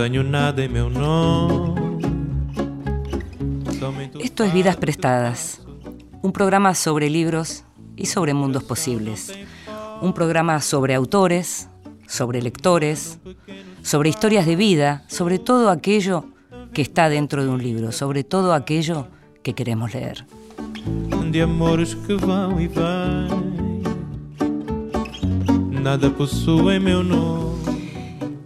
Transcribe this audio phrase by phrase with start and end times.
[0.00, 0.88] Nada meu.
[4.18, 5.60] Esto es Vidas Prestadas,
[6.22, 7.64] un programa sobre libros
[7.96, 9.30] y sobre mundos posibles.
[10.00, 11.68] Un programa sobre autores,
[12.08, 13.18] sobre lectores,
[13.82, 16.24] sobre historias de vida, sobre todo aquello
[16.72, 19.06] que está dentro de un libro, sobre todo aquello
[19.42, 20.24] que queremos leer.
[21.30, 23.82] De amores que vão e vêm,
[25.82, 27.59] nada possui meu nome.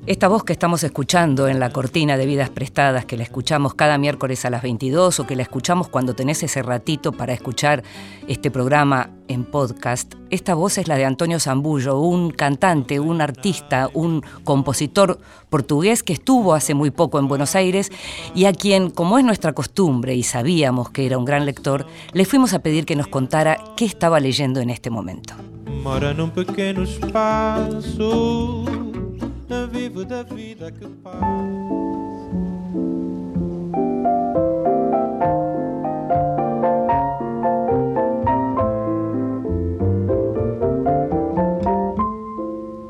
[0.07, 3.97] Esta voz que estamos escuchando en la cortina de Vidas Prestadas, que la escuchamos cada
[3.97, 7.83] miércoles a las 22 o que la escuchamos cuando tenés ese ratito para escuchar
[8.29, 13.89] este programa en podcast, esta voz es la de Antonio Zambullo, un cantante, un artista,
[13.95, 17.91] un compositor portugués que estuvo hace muy poco en Buenos Aires
[18.35, 22.27] y a quien, como es nuestra costumbre y sabíamos que era un gran lector, le
[22.27, 25.33] fuimos a pedir que nos contara qué estaba leyendo en este momento.
[25.83, 28.65] Mora num pequeno espaço,
[29.71, 31.19] vivo da vida que passa.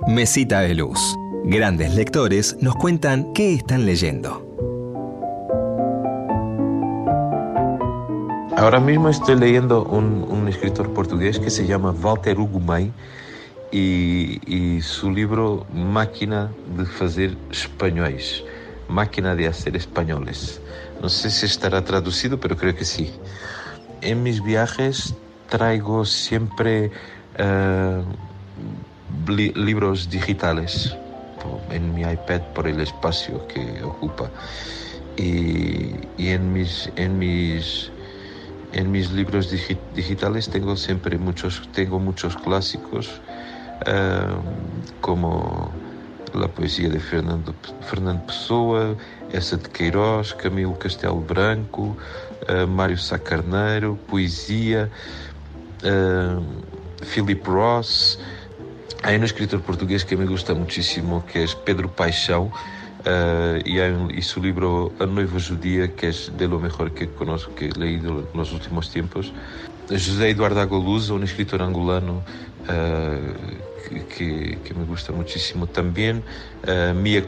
[0.06, 0.98] Mesita de Luz.
[1.44, 4.42] Grandes lectores nos cuentan qué están leyendo.
[8.56, 12.60] Ahora mismo estoy leyendo un, un escritor portugués que se llama Walter Hugo
[13.76, 18.44] Y, y su libro Máquina de fazer espanhóis,
[18.88, 20.60] Máquina de hacer españoles.
[21.02, 23.10] No sé si estará traducido, pero creo que sí.
[24.00, 25.16] En mis viajes
[25.48, 26.92] traigo siempre
[27.36, 28.04] eh,
[29.26, 30.96] li- libros digitales
[31.70, 34.30] en mi iPad por el espacio que ocupa.
[35.16, 37.90] Y, en mis, en mis
[38.72, 43.20] en mis libros digi- digitales tengo siempre muchos, tengo muchos clásicos
[45.00, 45.70] como
[46.34, 48.96] la poesía de Fernando, Fernando Pessoa,
[49.32, 51.96] essa de Queiroz, Camilo Castelo Branco,
[52.48, 54.88] eh, Mário Sacarneiro, poesía,
[55.82, 56.38] eh,
[57.14, 58.18] Philip Ross.
[59.02, 62.50] Hay un escritor portugués que me gusta muchísimo que es Pedro Paixão
[63.04, 66.92] eh, y, hay un- y su libro A Noiva Judía que es de lo mejor
[66.92, 69.32] que conozco, que he leído en los últimos tiempos.
[69.90, 72.22] José Eduardo Agolusa, un escritor angolano
[72.68, 73.20] eh,
[73.88, 76.24] que, me gusta muchísimo también.
[76.66, 77.22] Eh, Mia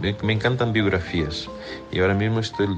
[0.00, 1.48] me, encantan biografías
[1.90, 2.68] y ahora mismo estoy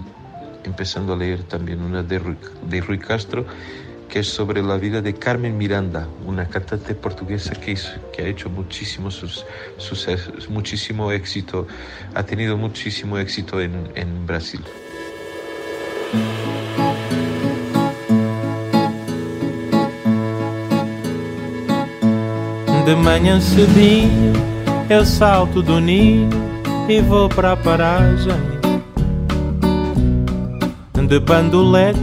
[0.65, 3.47] empezando a leer también una de Rui, de Rui Castro
[4.09, 7.79] que es sobre la vida de Carmen Miranda, una cantante portuguesa que,
[8.13, 9.47] que ha hecho muchísimo sus-
[9.79, 11.67] sucesos, muchísimo éxito,
[12.13, 14.61] ha tenido muchísimo éxito en, en Brasil.
[22.85, 24.33] De manhã cedinho
[24.91, 26.29] eu salto do ninho
[26.89, 28.33] e vou para a paragem.
[31.09, 31.99] De bandolete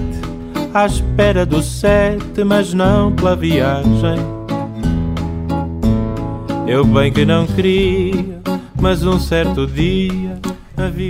[0.73, 4.17] à espera do sete, mas não pela viagem.
[6.67, 8.40] Eu bem que não queria,
[8.79, 10.40] mas um certo dia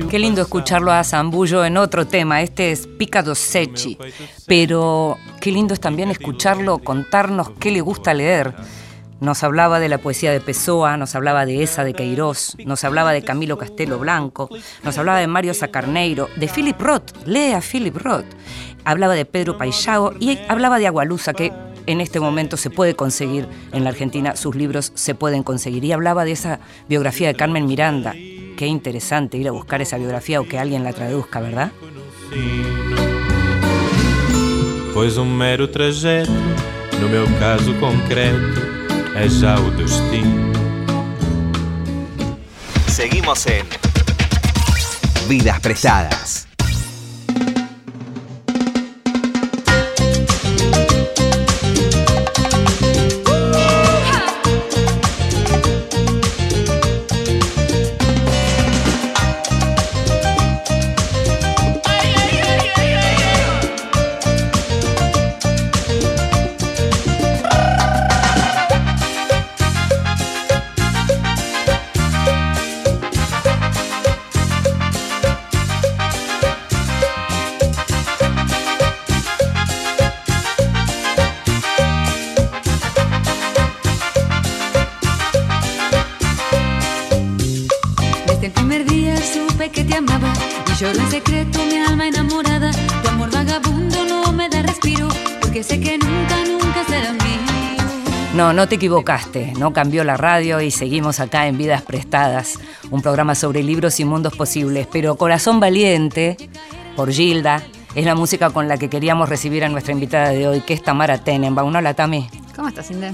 [0.09, 3.99] Qué lindo escucharlo a Zambullo en otro tema, este es Picado Sechi,
[4.47, 8.55] pero qué lindo es también escucharlo contarnos qué le gusta leer.
[9.21, 13.11] Nos hablaba de la poesía de Pessoa, nos hablaba de esa de Queiroz, nos hablaba
[13.11, 14.49] de Camilo Castelo Blanco,
[14.83, 18.25] nos hablaba de Mario Sacarneiro, de Philip Roth, lee a Philip Roth,
[18.85, 21.51] hablaba de Pedro Paixao y hablaba de Agualusa, que
[21.85, 25.91] en este momento se puede conseguir en la Argentina, sus libros se pueden conseguir, y
[25.91, 28.13] hablaba de esa biografía de Carmen Miranda.
[28.13, 31.71] Qué interesante ir a buscar esa biografía o que alguien la traduzca, ¿verdad?
[34.93, 36.31] Pois um mero trajeto,
[36.99, 38.78] no meu caso concreto,
[39.19, 40.53] é já o destino.
[42.87, 43.65] Seguimos en
[45.27, 46.48] Vidas Prestadas.
[98.39, 102.57] No, no te equivocaste, no cambió la radio y seguimos acá en Vidas Prestadas,
[102.89, 106.37] un programa sobre libros y mundos posibles, pero Corazón Valiente,
[106.95, 107.61] por Gilda,
[107.95, 110.81] es la música con la que queríamos recibir a nuestra invitada de hoy, que es
[110.81, 111.75] Tamara Tenenbaum.
[111.75, 112.29] Hola, Tami.
[112.55, 113.11] ¿Cómo estás, Inde?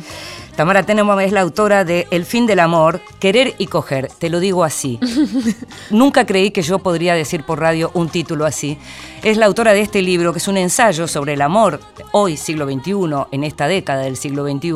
[0.56, 4.07] Tamara Tenenbaum es la autora de El fin del amor, Querer y coger.
[4.19, 5.00] Te lo digo así.
[5.90, 8.78] Nunca creí que yo podría decir por radio un título así.
[9.22, 11.81] Es la autora de este libro, que es un ensayo sobre el amor,
[12.13, 12.94] hoy, siglo XXI,
[13.34, 14.72] en esta década del siglo XXI.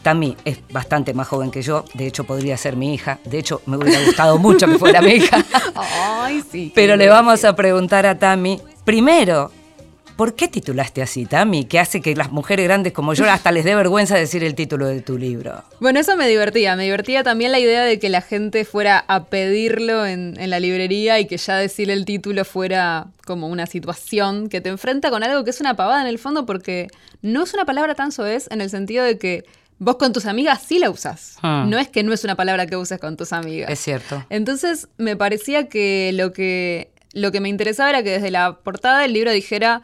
[0.00, 3.18] Tami es bastante más joven que yo, de hecho podría ser mi hija.
[3.24, 5.44] De hecho, me hubiera gustado mucho que fuera mi hija.
[5.74, 6.72] Ay, sí.
[6.74, 9.50] Pero le vamos a preguntar a Tami, primero,
[10.18, 11.66] ¿Por qué titulaste así, Tami?
[11.66, 14.88] Que hace que las mujeres grandes como yo hasta les dé vergüenza decir el título
[14.88, 15.62] de tu libro.
[15.78, 16.74] Bueno, eso me divertía.
[16.74, 21.20] Me divertía también la idea de que la gente fuera a pedirlo en, la librería
[21.20, 25.44] y que ya decir el título fuera como una situación que te enfrenta con algo
[25.44, 26.88] que es una pavada en el fondo porque
[27.22, 29.44] no es una palabra tan soez en el sentido de que
[29.78, 31.36] vos con tus amigas sí la usas.
[31.42, 31.64] Ah.
[31.68, 33.70] No es que no es una palabra que uses con tus amigas.
[33.70, 34.26] Es cierto.
[34.30, 38.98] Entonces me parecía que lo que lo que me interesaba era que desde la portada
[38.98, 39.82] del libro dijera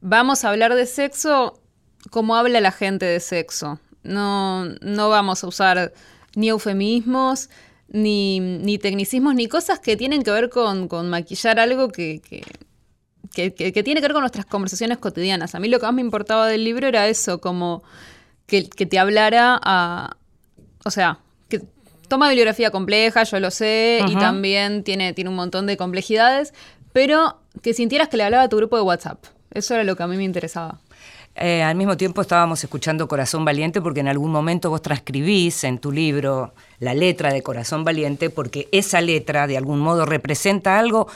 [0.00, 1.60] vamos a hablar de sexo
[2.10, 3.80] como habla la gente de sexo.
[4.02, 5.92] No, no vamos a usar
[6.34, 7.50] ni eufemismos,
[7.88, 13.82] ni, ni tecnicismos, ni cosas que tienen que ver con, maquillar algo que, que, que,
[13.82, 15.54] tiene que ver con nuestras conversaciones cotidianas.
[15.54, 17.82] A mí lo que más me importaba del libro era eso, como
[18.46, 20.16] que, te hablara a...
[20.84, 21.18] O sea,
[21.48, 21.62] que
[22.08, 26.54] toma bibliografía compleja, yo lo sé, y también tiene, tiene un montón de complejidades,
[26.92, 29.24] pero que sintieras que le hablaba a tu grupo de WhatsApp.
[29.58, 30.78] Eso era lo que a mí me interesaba.
[31.34, 35.78] Eh, al mismo tiempo estábamos escuchando Corazón Valiente porque en algún momento vos transcribís en
[35.78, 41.08] tu libro la letra de Corazón Valiente porque esa letra de algún modo representa algo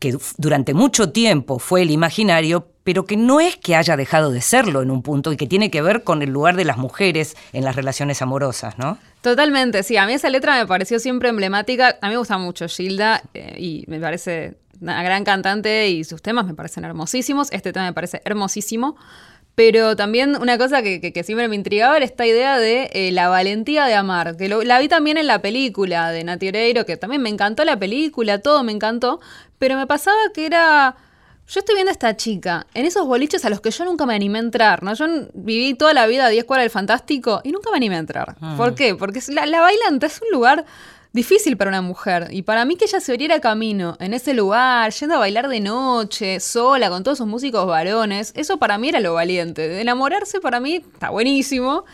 [0.00, 4.40] que durante mucho tiempo fue el imaginario, pero que no es que haya dejado de
[4.40, 7.36] serlo en un punto y que tiene que ver con el lugar de las mujeres
[7.52, 8.98] en las relaciones amorosas, ¿no?
[9.20, 9.98] Totalmente, sí.
[9.98, 11.98] A mí esa letra me pareció siempre emblemática.
[12.00, 16.22] A mí me gusta mucho Gilda eh, y me parece una gran cantante y sus
[16.22, 17.48] temas me parecen hermosísimos.
[17.52, 18.96] Este tema me parece hermosísimo.
[19.60, 23.84] Pero también una cosa que, siempre me intrigaba era esta idea de eh, la valentía
[23.84, 27.28] de amar, que la vi también en la película de Nati Oreiro, que también me
[27.28, 29.20] encantó la película, todo me encantó,
[29.58, 30.96] pero me pasaba que era...
[31.46, 34.14] Yo estoy viendo a esta chica en esos boliches a los que yo nunca me
[34.14, 34.94] animé a entrar, ¿no?
[34.94, 35.04] Yo
[35.34, 38.36] viví toda la vida a 10 cuadras del Fantástico y nunca me animé a entrar.
[38.40, 38.54] Ah.
[38.56, 38.94] ¿Por qué?
[38.94, 40.64] Porque la, la bailante es un lugar
[41.12, 42.28] difícil para una mujer.
[42.30, 45.60] Y para mí que ella se abriera camino en ese lugar, yendo a bailar de
[45.60, 49.80] noche, sola, con todos sus músicos varones, eso para mí era lo valiente.
[49.80, 51.84] Enamorarse para mí está buenísimo.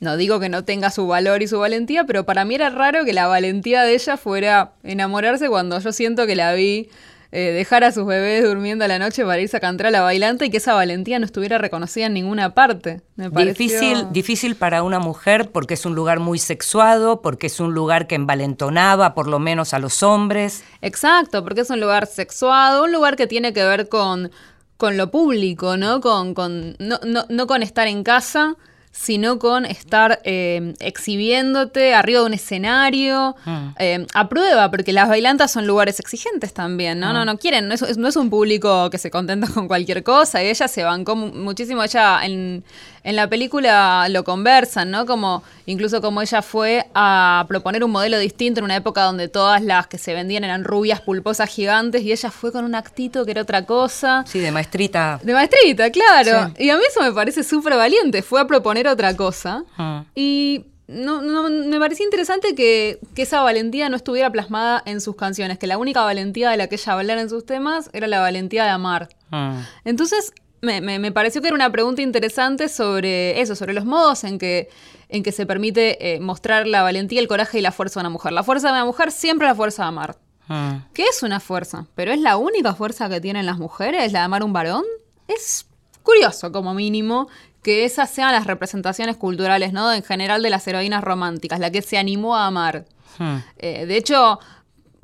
[0.00, 3.04] No digo que no tenga su valor y su valentía, pero para mí era raro
[3.04, 6.88] que la valentía de ella fuera enamorarse cuando yo siento que la vi
[7.30, 10.00] eh, dejar a sus bebés durmiendo a la noche para irse a cantar a la
[10.00, 13.02] bailante y que esa valentía no estuviera reconocida en ninguna parte.
[13.16, 18.06] difícil, difícil para una mujer porque es un lugar muy sexuado, porque es un lugar
[18.06, 20.64] que envalentonaba por lo menos a los hombres.
[20.80, 24.30] Exacto, porque es un lugar sexuado, un lugar que tiene que ver con,
[24.78, 26.00] con lo público, ¿no?
[26.00, 28.56] Con, con, no, no, no con estar en casa
[29.00, 33.68] sino con estar eh, exhibiéndote arriba de un escenario, Mm.
[33.78, 37.12] eh, a prueba, porque las bailantas son lugares exigentes también, ¿no?
[37.12, 37.26] No, Mm.
[37.26, 40.48] no quieren, no es, no es un público que se contenta con cualquier cosa, y
[40.48, 42.64] ella se bancó mu- muchísimo, ella en,
[43.04, 45.06] en la película lo conversan, ¿no?
[45.06, 49.62] Como, incluso como ella fue a proponer un modelo distinto en una época donde todas
[49.62, 53.30] las que se vendían eran rubias, pulposas, gigantes, y ella fue con un actito que
[53.30, 54.24] era otra cosa.
[54.26, 55.20] Sí, de maestrita.
[55.22, 56.52] De maestrita, claro.
[56.56, 56.64] Sí.
[56.64, 58.22] Y a mí eso me parece súper valiente.
[58.22, 59.64] Fue a proponer otra cosa.
[59.76, 59.98] Mm.
[60.14, 65.16] Y no, no- me parecía interesante que, que esa valentía no estuviera plasmada en sus
[65.16, 68.20] canciones, que la única valentía de la que ella hablara en sus temas era la
[68.20, 69.08] valentía de amar.
[69.30, 69.58] Mm.
[69.84, 74.24] Entonces, me, me- me pareció que era una pregunta interesante sobre eso, sobre los modos
[74.24, 74.68] en que,
[75.08, 78.10] en que se permite eh, mostrar la valentía, el coraje y la fuerza de una
[78.10, 78.32] mujer.
[78.32, 80.16] La fuerza de una mujer siempre es la fuerza de amar.
[80.48, 80.76] Mm.
[80.94, 81.86] ¿Qué es una fuerza?
[81.94, 84.84] ¿Pero es la única fuerza que tienen las mujeres, la de amar a un varón?
[85.28, 85.66] Es
[86.02, 87.28] curioso, como mínimo,
[87.62, 89.92] que esas sean las representaciones culturales, ¿no?
[89.92, 92.84] En general de las heroínas románticas, la que se animó a amar.
[93.18, 93.36] Mm.
[93.58, 94.38] Eh, de hecho,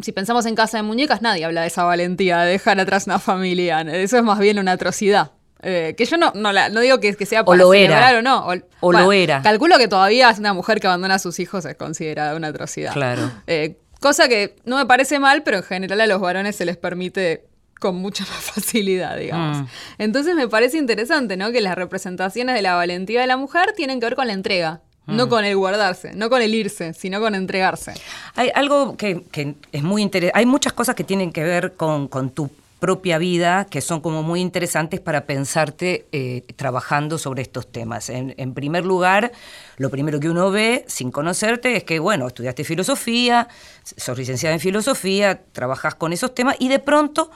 [0.01, 3.19] si pensamos en Casa de Muñecas, nadie habla de esa valentía, de dejar atrás una
[3.19, 3.81] familia.
[3.83, 5.33] Eso es más bien una atrocidad.
[5.67, 7.95] Eh, que yo no, no, la- no digo que, que sea O para lo era.
[7.95, 8.47] celebrar o no.
[8.81, 9.41] O lo era.
[9.43, 12.93] Calculo que todavía es una mujer que abandona a sus hijos es considerada una atrocidad.
[12.93, 13.31] Claro.
[13.47, 16.77] Eh, cosa que no me parece mal, pero en general a los varones se les
[16.77, 17.47] permite
[17.85, 19.59] con mucha más facilidad, digamos.
[19.59, 19.67] Mm.
[19.99, 21.53] Entonces me parece interesante, ¿no?
[21.53, 24.81] Que las representaciones de la valentía de la mujer tienen que ver con la entrega.
[25.05, 25.17] Mm.
[25.17, 27.93] No con el guardarse, no con el irse, sino con entregarse.
[28.37, 30.39] Hay algo que, que es muy interesante.
[30.39, 32.49] Hay muchas cosas que tienen que ver con, con tu
[32.81, 38.09] propia vida que son como muy interesantes para pensarte eh, trabajando sobre estos temas.
[38.09, 39.31] En, en primer lugar,
[39.77, 43.49] lo primero que uno ve sin conocerte es que, bueno, estudiaste filosofía,
[43.83, 47.31] sos licenciada en filosofía, trabajas con esos temas y de pronto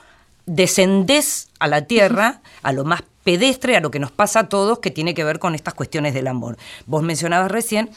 [0.49, 4.79] descendés a la tierra, a lo más pedestre, a lo que nos pasa a todos,
[4.79, 6.57] que tiene que ver con estas cuestiones del amor.
[6.87, 7.91] Vos mencionabas recién,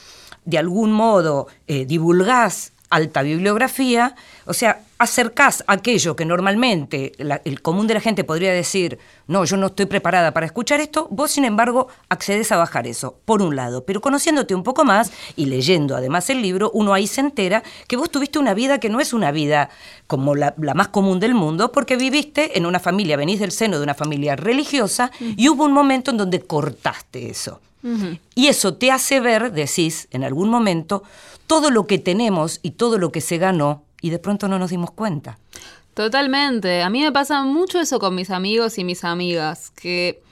[0.44, 4.14] de algún modo eh, divulgás alta bibliografía,
[4.46, 9.44] o sea, acercás aquello que normalmente la- el común de la gente podría decir, no,
[9.44, 13.42] yo no estoy preparada para escuchar esto, vos sin embargo accedes a bajar eso, por
[13.42, 17.20] un lado, pero conociéndote un poco más y leyendo además el libro, uno ahí se
[17.22, 19.70] entera que vos tuviste una vida que no es una vida
[20.06, 23.78] como la, la más común del mundo, porque viviste en una familia, venís del seno
[23.78, 27.60] de una familia religiosa y hubo un momento en donde cortaste eso.
[28.36, 31.02] Y eso te hace ver, decís, en algún momento,
[31.46, 34.70] todo lo que tenemos y todo lo que se ganó y de pronto no nos
[34.70, 35.38] dimos cuenta.
[35.94, 36.82] Totalmente.
[36.82, 40.22] A mí me pasa mucho eso con mis amigos y mis amigas, que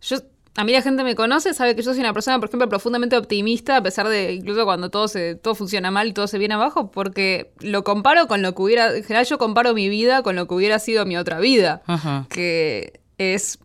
[0.00, 0.18] yo
[0.56, 3.16] a mí la gente me conoce, sabe que yo soy una persona, por ejemplo, profundamente
[3.16, 6.54] optimista, a pesar de incluso cuando todo se todo funciona mal y todo se viene
[6.54, 10.34] abajo, porque lo comparo con lo que hubiera, en general yo comparo mi vida con
[10.34, 12.26] lo que hubiera sido mi otra vida, Ajá.
[12.28, 13.60] que es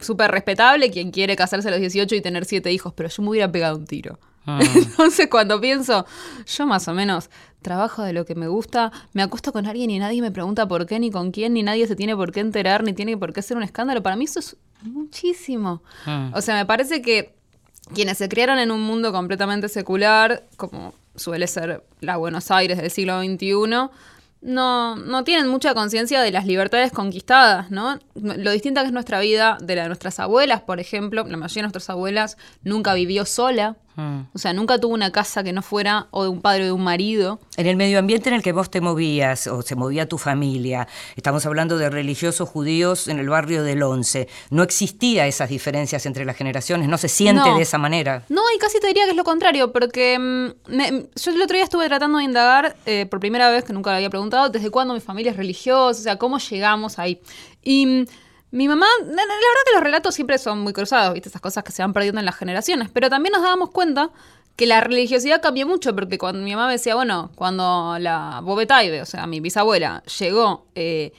[0.00, 3.30] súper respetable quien quiere casarse a los 18 y tener siete hijos, pero yo me
[3.30, 4.18] hubiera pegado un tiro.
[4.74, 6.06] Entonces cuando pienso,
[6.46, 7.30] yo más o menos
[7.62, 10.86] trabajo de lo que me gusta, me acuesto con alguien y nadie me pregunta por
[10.86, 13.42] qué, ni con quién, ni nadie se tiene por qué enterar, ni tiene por qué
[13.42, 15.82] ser un escándalo, para mí eso es muchísimo.
[16.32, 17.34] O sea, me parece que
[17.94, 22.90] quienes se criaron en un mundo completamente secular, como suele ser la Buenos Aires del
[22.90, 23.90] siglo XXI,
[24.42, 27.98] no, no tienen mucha conciencia de las libertades conquistadas, ¿no?
[28.14, 31.24] Lo distinta que es nuestra vida de la de nuestras abuelas, por ejemplo.
[31.24, 33.76] La mayoría de nuestras abuelas nunca vivió sola.
[34.32, 36.72] O sea, nunca tuvo una casa que no fuera o de un padre o de
[36.72, 37.38] un marido.
[37.58, 40.88] En el medio ambiente en el que vos te movías o se movía tu familia,
[41.16, 46.24] estamos hablando de religiosos judíos en el barrio del Once, no existía esas diferencias entre
[46.24, 47.56] las generaciones, no se siente No.
[47.56, 48.24] de esa manera.
[48.30, 51.54] No, y casi te diría que es lo contrario, porque mm, me- yo el otro
[51.56, 54.70] día estuve tratando de indagar, eh, por primera vez, que nunca lo había preguntado, desde
[54.70, 57.20] cuándo mi familia es religiosa, o sea, cómo llegamos ahí.
[57.62, 58.04] Y mm,
[58.50, 61.28] mi mamá, la, verdad que los relatos siempre son muy cruzados, ¿viste?
[61.28, 64.10] Esas cosas que se van perdiendo en las generaciones, pero también nos dábamos cuenta
[64.56, 69.02] que la religiosidad cambió mucho, porque cuando mi mamá me decía, bueno, cuando la Bobetaibe,
[69.02, 70.66] o sea, mi bisabuela, llegó...
[70.74, 71.12] eh,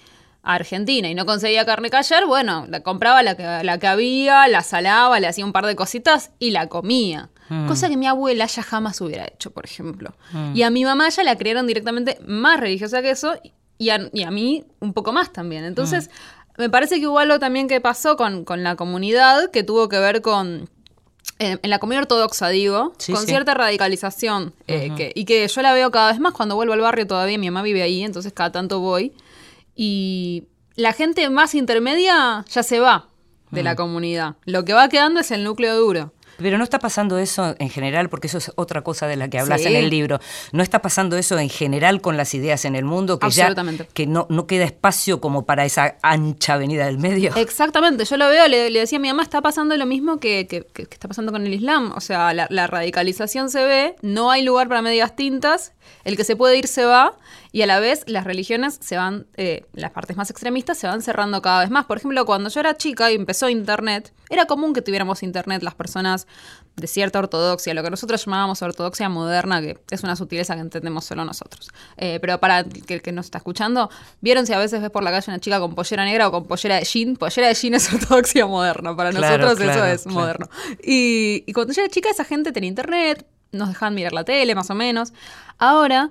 [0.43, 4.47] a Argentina y no conseguía carne callar, bueno, la compraba la que, la que había,
[4.47, 7.29] la salaba, le hacía un par de cositas y la comía.
[7.67, 10.13] Cosa que mi abuela ya jamás hubiera hecho, por ejemplo.
[10.53, 13.33] Y a mi mamá ya la crearon directamente más religiosa que eso
[13.77, 15.65] y a, y a mí un poco más también.
[15.65, 16.09] Entonces,
[16.58, 20.00] me parece que hubo algo también que pasó con, con la comunidad que tuvo que
[20.00, 20.70] ver con...
[21.39, 23.27] En, en la comunidad ortodoxa, digo, Sí, con sí.
[23.27, 26.81] cierta radicalización, eh, que, y que yo la veo cada vez más cuando vuelvo al
[26.81, 29.13] barrio todavía, mi mamá vive ahí, entonces cada tanto voy.
[29.75, 30.43] Y
[30.75, 33.08] la gente más intermedia ya se va
[33.50, 34.36] de la comunidad.
[34.46, 36.13] Lo que va quedando es el núcleo duro.
[36.41, 39.39] Pero no está pasando eso en general, porque eso es otra cosa de la que
[39.39, 39.67] hablas Sí.
[39.67, 40.19] en el libro.
[40.51, 43.53] No está pasando eso en general con las ideas en el mundo, que ya
[43.93, 47.31] que no, no queda espacio como para esa ancha avenida del medio.
[47.36, 50.48] Exactamente, yo lo veo, le, le decía a mi mamá, está pasando lo mismo que,
[50.48, 51.91] que- que- que está pasando con el Islam.
[51.95, 56.24] O sea, la, la radicalización se ve, no hay lugar para medias tintas, el que
[56.24, 57.13] se puede ir se va,
[57.51, 61.01] y a la vez las religiones se van, eh, las partes más extremistas se van
[61.01, 61.86] cerrando cada vez más.
[61.86, 65.75] Por ejemplo, cuando yo era chica y empezó Internet, era común que tuviéramos Internet las
[65.75, 66.25] personas
[66.77, 71.05] de cierta ortodoxia, lo que nosotros llamábamos ortodoxia moderna, que es una sutileza que entendemos
[71.05, 71.69] solo nosotros.
[71.97, 73.89] Eh, pero para el que, nos está escuchando,
[74.21, 76.45] ¿vieron si a veces ves por la calle una chica con pollera negra o con
[76.45, 77.17] pollera de jean?
[77.17, 80.19] Pollera de jean es ortodoxia moderna, para Claro, nosotros eso es claro.
[80.19, 80.50] moderno.
[80.81, 84.55] Y, y cuando yo era chica, esa gente tenía internet, nos dejaban mirar la tele,
[84.55, 85.11] más o menos.
[85.57, 86.09] Ahora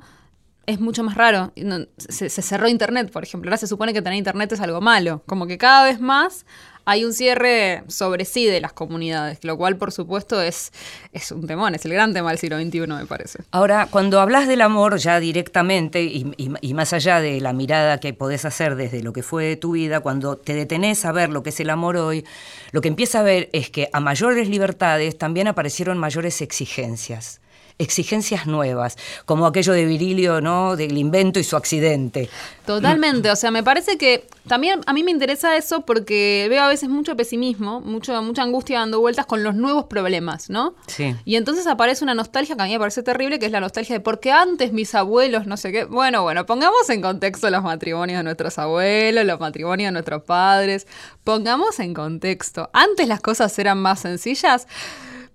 [0.67, 1.53] es mucho más raro.
[1.97, 3.49] Se cerró internet, por ejemplo.
[3.49, 5.23] Ahora se supone que tener internet es algo malo.
[5.27, 6.47] Como que cada vez más
[6.91, 10.73] hay un cierre sobre sí de las comunidades, lo cual, por supuesto, es,
[11.13, 13.39] es un temón, es el gran tema del siglo XXI, me parece.
[13.53, 18.13] Ahora, cuando hablas del amor ya directamente y, y- más allá de la mirada que
[18.13, 21.51] podés hacer desde lo que fue tu vida, cuando te detenés a ver lo que
[21.51, 22.25] es el amor hoy,
[22.73, 27.41] lo que empieza a ver es que a mayores libertades también aparecieron mayores exigencias.
[27.81, 30.77] Exigencias nuevas, como aquello de Virilio, ¿no?
[30.77, 32.29] Del invento y su accidente.
[32.67, 36.69] Totalmente, o sea, me parece que también a mí me interesa eso porque veo a
[36.69, 40.75] veces mucho pesimismo, mucho, mucha angustia dando vueltas con los nuevos problemas, ¿no?
[40.87, 41.17] Sí.
[41.25, 43.97] Y entonces aparece una nostalgia que a mí me parece terrible, que es la nostalgia
[43.97, 45.85] de porque antes mis abuelos, no sé qué.
[45.85, 50.87] Bueno, bueno, pongamos en contexto los matrimonios de nuestros abuelos, los matrimonios de nuestros padres.
[51.25, 52.71] Pongamos en contexto.
[52.73, 54.67] Antes las cosas eran más sencillas.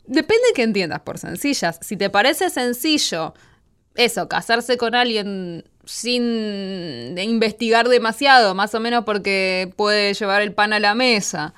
[0.07, 1.79] Depende de que entiendas por sencillas.
[1.81, 3.33] Si te parece sencillo
[3.95, 10.73] eso, casarse con alguien sin investigar demasiado, más o menos porque puede llevar el pan
[10.73, 11.53] a la mesa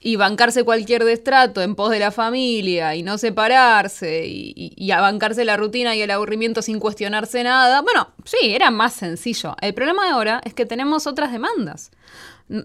[0.00, 4.90] y bancarse cualquier destrato en pos de la familia y no separarse y, y, y
[4.90, 7.82] a bancarse la rutina y el aburrimiento sin cuestionarse nada.
[7.82, 9.54] Bueno, sí, era más sencillo.
[9.60, 11.92] El problema ahora es que tenemos otras demandas.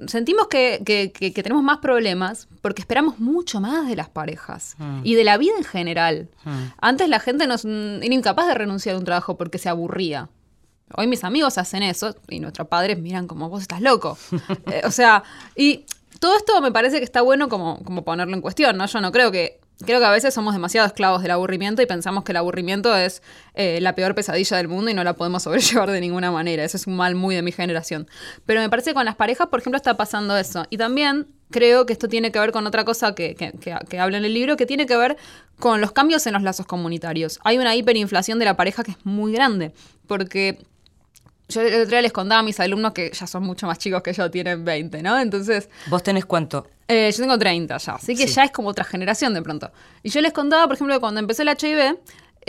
[0.07, 4.75] Sentimos que, que- que- que tenemos más problemas porque esperamos mucho más de las parejas
[5.03, 6.29] y de la vida en general.
[6.81, 10.29] Antes la gente nos, mm, era incapaz de renunciar a un trabajo porque se aburría.
[10.95, 14.17] Hoy mis amigos hacen eso y nuestros padres miran como vos estás loco.
[14.71, 15.23] Eh, o sea,
[15.55, 15.85] y
[16.19, 18.85] todo esto me parece que está bueno como, como ponerlo en cuestión, ¿no?
[18.85, 19.59] Yo no creo que...
[19.85, 23.21] Creo que a veces somos demasiado esclavos del aburrimiento y pensamos que el aburrimiento es
[23.53, 26.63] eh, la peor pesadilla del mundo y no la podemos sobrellevar de ninguna manera.
[26.63, 28.07] Eso es un mal muy de mi generación.
[28.45, 30.65] Pero me parece que con las parejas, por ejemplo, está pasando eso.
[30.71, 33.99] Y también creo que esto tiene que ver con otra cosa que, que, que- que
[33.99, 35.15] habla en el libro, que tiene que ver
[35.59, 37.39] con los cambios en los lazos comunitarios.
[37.43, 39.73] Hay una hiperinflación de la pareja que es muy grande,
[40.07, 40.57] porque
[41.49, 44.01] yo el otro día les contaba a mis alumnos que ya son mucho más chicos
[44.03, 45.17] que yo, tienen 20, ¿no?
[45.19, 46.67] Entonces, ¿Vos tenés cuánto?
[46.87, 48.33] eh, yo tengo 30 ya, así que Sí.
[48.35, 49.71] ya es como otra generación de pronto.
[50.03, 51.97] Y yo les contaba, por ejemplo, que cuando empezó el HIV,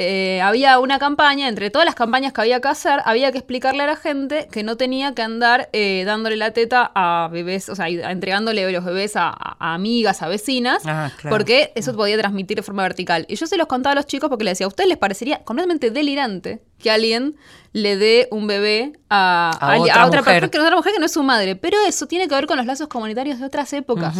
[0.01, 3.83] eh, había una campaña, entre todas las campañas que había que hacer, había que explicarle
[3.83, 7.75] a la gente que no tenía que andar eh, dándole la teta a bebés, o
[7.75, 11.35] sea, entregándole los bebés a, a amigas, a vecinas, Ah, claro.
[11.37, 13.27] porque eso podía transmitir de forma vertical.
[13.29, 15.39] Y yo se los contaba a los chicos porque les decía, ¿a ustedes les parecería
[15.43, 17.37] completamente delirante que alguien
[17.73, 20.25] le dé un bebé a, A otra a otra mujer.
[20.25, 21.57] persona que no es otra mujer que no es su madre?
[21.57, 24.17] Pero eso tiene que ver con los lazos comunitarios de otras épocas.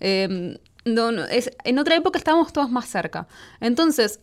[0.00, 3.26] Eh, no, no, es, en otra época estábamos todos más cerca.
[3.60, 4.18] Entonces,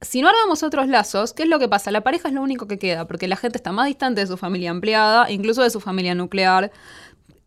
[0.00, 1.90] si no armamos otros lazos, ¿qué es lo que pasa?
[1.90, 4.36] La pareja es lo único que queda, porque la gente está más distante de su
[4.36, 6.70] familia empleada, incluso de su familia nuclear.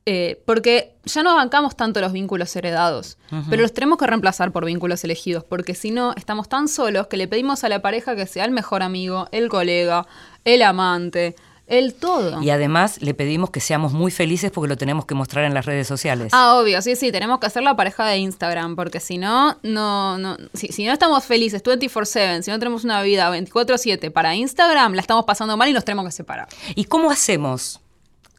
[0.08, 4.66] Eh, porque ya no bancamos tanto los vínculos heredados, pero los tenemos que reemplazar por
[4.66, 8.26] vínculos elegidos, porque si no, estamos tan solos que le pedimos a la pareja que
[8.26, 10.08] sea el mejor amigo, el colega,
[10.44, 11.36] el amante,
[11.68, 12.42] el todo.
[12.42, 15.68] Y además le pedimos que seamos muy felices porque lo tenemos que mostrar en las
[15.68, 16.34] redes sociales.
[16.34, 20.18] Ah, obvio, sí, sí, tenemos que hacer la pareja de Instagram, porque si no, no,
[20.18, 24.96] no, si, si no estamos felices 24/7, si no tenemos una vida 24/7 para Instagram,
[24.96, 26.48] la estamos pasando mal y nos tenemos que separar.
[26.74, 27.80] ¿Y cómo hacemos?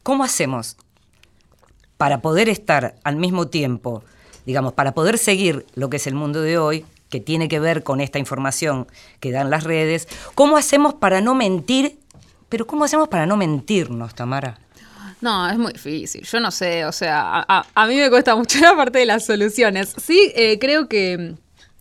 [0.03, 0.77] ¿Cómo hacemos
[2.03, 4.03] para poder estar al mismo tiempo,
[4.45, 7.85] digamos, para poder seguir lo que es el mundo de hoy, que tiene que ver
[7.85, 8.88] con esta información
[9.21, 10.09] que dan las redes?
[10.35, 12.01] ¿Cómo hacemos para no mentir?
[12.49, 14.59] Pero ¿cómo hacemos para no mentirnos, Tamara?
[15.21, 18.75] No, es muy difícil, yo no sé, o sea, a, mí me cuesta mucho la
[18.75, 19.95] parte de las soluciones.
[20.05, 21.37] Sí, eh, creo que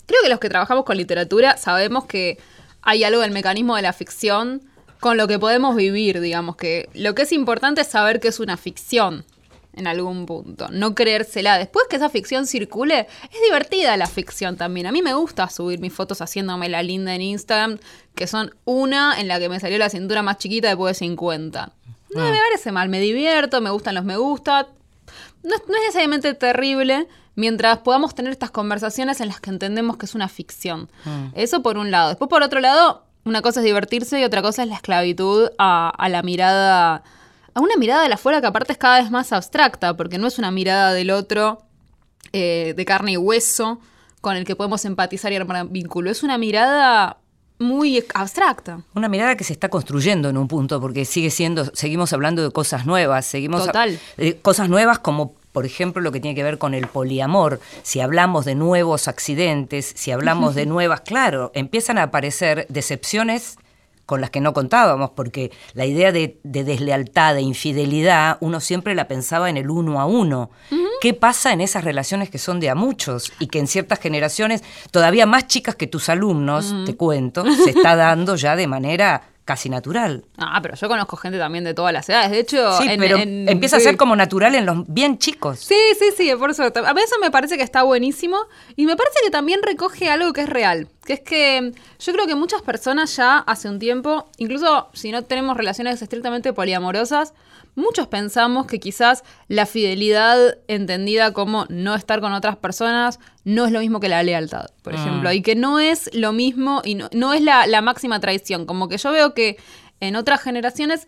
[0.06, 2.38] creo que los que trabajamos con literatura sabemos que
[2.84, 4.62] hay algo del mecanismo de la ficción
[5.00, 8.40] con lo que podemos vivir, digamos que lo que es importante es saber que es
[8.40, 9.26] una ficción
[9.74, 11.58] en algún punto, no creérsela.
[11.58, 14.86] Después que esa ficción circule, es divertida la ficción también.
[14.88, 17.78] A mí me gusta subir mis fotos haciéndome la linda en Instagram,
[18.16, 21.72] que son una en la que me salió la cintura más chiquita después de 50.
[22.14, 24.68] No me parece mal, me divierto, me gustan los me gusta.
[25.44, 29.96] No, es- no es necesariamente terrible mientras podamos tener estas conversaciones en las que entendemos
[29.96, 30.90] que es una ficción.
[31.34, 32.10] Eso por un lado.
[32.10, 35.90] Después por otro lado, una cosa es divertirse y otra cosa es la esclavitud a,
[35.98, 37.04] a la mirada,
[37.54, 40.28] a una mirada de la afuera que aparte es cada vez más abstracta, porque no
[40.28, 41.62] es una mirada del otro
[42.34, 43.80] eh, de carne y hueso
[44.22, 46.12] con el que podemos empatizar y armar vínculo.
[46.12, 47.18] Es una mirada
[47.60, 48.82] muy abstracta.
[48.96, 52.52] Una mirada que se está construyendo en un punto, porque sigue siendo, seguimos hablando de
[52.52, 54.00] cosas nuevas, seguimos Total.
[54.18, 57.60] eh, cosas nuevas como por ejemplo lo que tiene que ver con el poliamor.
[57.84, 63.58] Si hablamos de nuevos accidentes, si hablamos de nuevas, claro, empiezan a aparecer decepciones
[64.12, 68.93] con las que no contábamos, porque la idea de, de deslealtad, de infidelidad, uno siempre
[68.93, 70.50] la pensaba en el uno a uno.
[71.00, 74.65] ¿Qué pasa en esas relaciones que son de a muchos y que en ciertas generaciones,
[74.91, 79.70] todavía más chicas que tus alumnos, te cuento, se está dando ya de manera casi
[79.70, 80.24] natural?
[80.38, 82.32] Ah, pero yo conozco gente también de todas las edades.
[82.32, 85.60] De hecho, Sí, en- pero en- empieza a ser como natural en los bien chicos.
[85.60, 86.80] Sí, sí, sí, por suerte.
[86.80, 88.38] A mí eso me parece que está buenísimo
[88.78, 92.28] y me parece que también recoge algo que es real, que es que yo creo
[92.28, 97.34] que muchas personas ya hace un tiempo, incluso si no tenemos relaciones estrictamente poliamorosas,
[97.76, 103.72] muchos pensamos que quizás la fidelidad entendida como no estar con otras personas no es
[103.72, 107.10] lo mismo que la lealtad, por ejemplo, y que no es lo mismo y no,
[107.14, 109.58] no es la, la máxima traición, como que yo veo que
[110.00, 111.08] en otras generaciones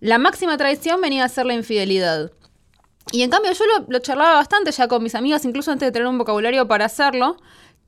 [0.00, 2.30] la máxima traición venía a ser la infidelidad.
[3.12, 5.92] Y en cambio yo lo, lo charlaba bastante ya con mis amigas, incluso antes de
[5.92, 7.36] tener un vocabulario para hacerlo,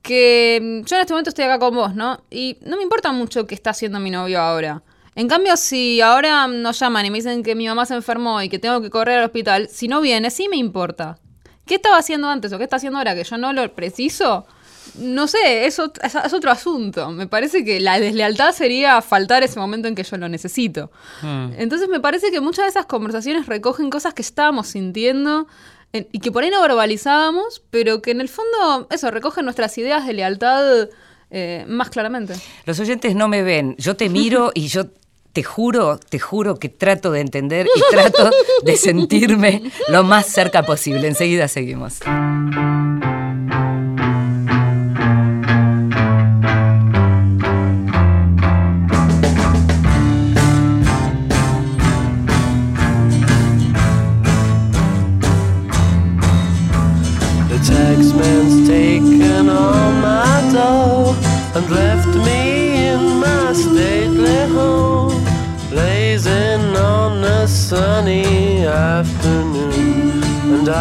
[0.01, 2.23] que mm, yo en este momento estoy acá con vos, ¿no?
[2.29, 4.83] Y no me importa mucho qué está haciendo mi novio ahora.
[5.17, 8.49] En cambio, si ahora nos llaman y me dicen que mi mamá se enfermó y
[8.49, 11.17] que tengo que correr al hospital, si no viene, sí me importa.
[11.65, 14.45] ¿Qué estaba haciendo antes o qué está haciendo ahora que yo no lo preciso?
[14.99, 17.11] no sé, es, es- otro asunto.
[17.11, 20.91] Me parece que la deslealtad sería faltar ese momento en que yo lo necesito.
[21.57, 25.47] Entonces me parece que muchas de esas conversaciones recogen cosas que estábamos sintiendo
[25.93, 29.77] en- y que por ahí no verbalizábamos, pero que en el fondo, eso, recogen nuestras
[29.77, 30.87] ideas de lealtad
[31.31, 32.33] eh, más claramente.
[32.65, 34.85] Los oyentes no me ven, yo te miro y yo
[35.37, 38.31] te juro, te juro que trato de entender y trato
[38.63, 41.07] de sentirme lo más cerca posible.
[41.07, 41.99] Enseguida seguimos.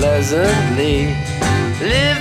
[0.00, 1.14] Pleasantly.
[1.82, 2.19] Live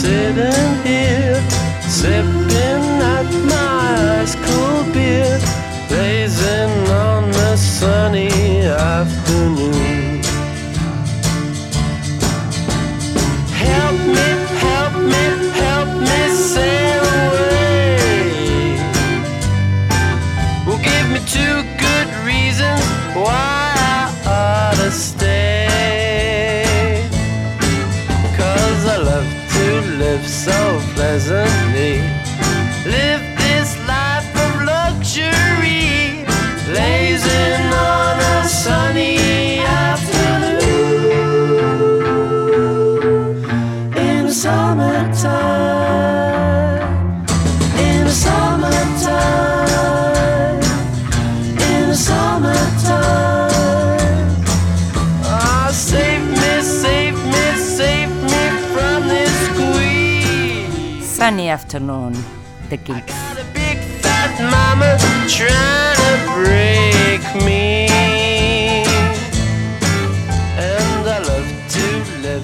[0.00, 1.40] sitting here,
[1.82, 2.39] sipping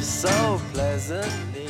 [0.03, 1.67] so pleasantly.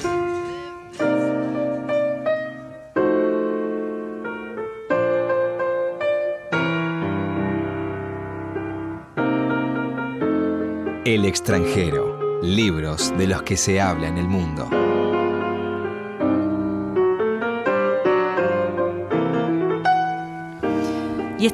[11.04, 12.16] El extranjero.
[12.42, 14.68] Libros de los que se habla en el mundo.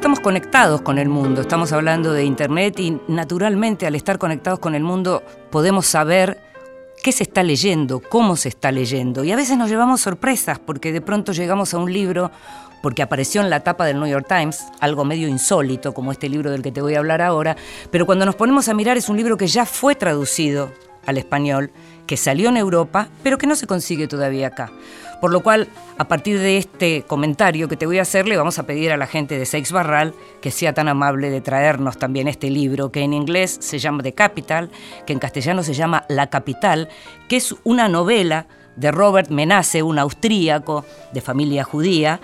[0.03, 4.75] Estamos conectados con el mundo, estamos hablando de Internet y naturalmente al estar conectados con
[4.75, 6.43] el mundo podemos saber
[7.05, 9.23] qué se está leyendo, cómo se está leyendo.
[9.23, 12.33] Y a veces nos llevamos sorpresas porque de pronto llegamos a un libro
[12.83, 16.51] porque apareció en la tapa del New York Times, algo medio insólito como este libro
[16.51, 17.57] del que te voy a hablar ahora,
[17.93, 20.73] pero cuando nos ponemos a mirar es un libro que ya fue traducido
[21.07, 21.73] al español,
[22.07, 24.71] que salió en Europa, pero que no se consigue todavía acá.
[25.21, 28.59] Por lo cual, a partir de este comentario que te voy a hacer, le vamos
[28.59, 32.27] a pedir a la gente de Seix Barral que sea tan amable de traernos también
[32.27, 34.71] este libro, que en inglés se llama The Capital,
[35.07, 36.89] que en castellano se llama La Capital,
[37.29, 42.21] que es una novela de Robert Menace, un austríaco de familia judía,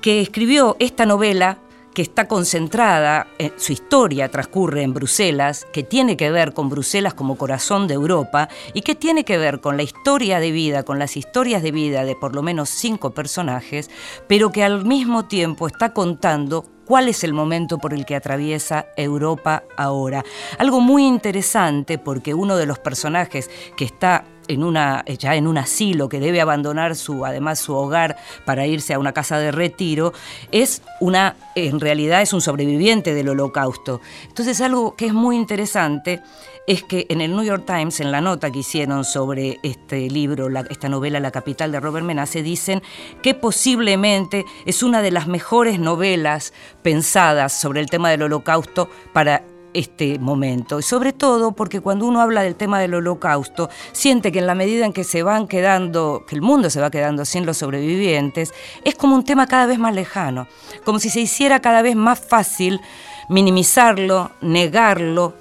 [0.00, 1.58] que escribió esta novela
[1.98, 7.12] que está concentrada, eh, su historia transcurre en Bruselas, que tiene que ver con Bruselas
[7.12, 11.00] como corazón de Europa y que tiene que ver con la historia de vida, con
[11.00, 13.90] las historias de vida de por lo menos cinco personajes,
[14.28, 18.86] pero que al mismo tiempo está contando cuál es el momento por el que atraviesa
[18.96, 20.24] Europa ahora.
[20.58, 25.58] Algo muy interesante porque uno de los personajes que está en una, ya en un
[25.58, 30.12] asilo, que debe abandonar su, además su hogar para irse a una casa de retiro,
[30.50, 34.00] es una, en realidad es un sobreviviente del holocausto.
[34.26, 36.22] Entonces algo que es muy interesante
[36.66, 40.48] es que en el New York Times, en la nota que hicieron sobre este libro,
[40.68, 42.82] esta novela La capital de Robert Menace, dicen
[43.22, 49.44] que posiblemente es una de las mejores novelas pensadas sobre el tema del holocausto para
[49.74, 50.78] este momento.
[50.78, 54.54] Y sobre todo porque cuando uno habla del tema del holocausto, siente que en la
[54.54, 58.52] medida en que se van quedando, que el mundo se va quedando sin los sobrevivientes,
[58.84, 60.46] es como un tema cada vez más lejano,
[60.84, 62.80] como si se hiciera cada vez más fácil
[63.28, 65.34] minimizarlo, negarlo,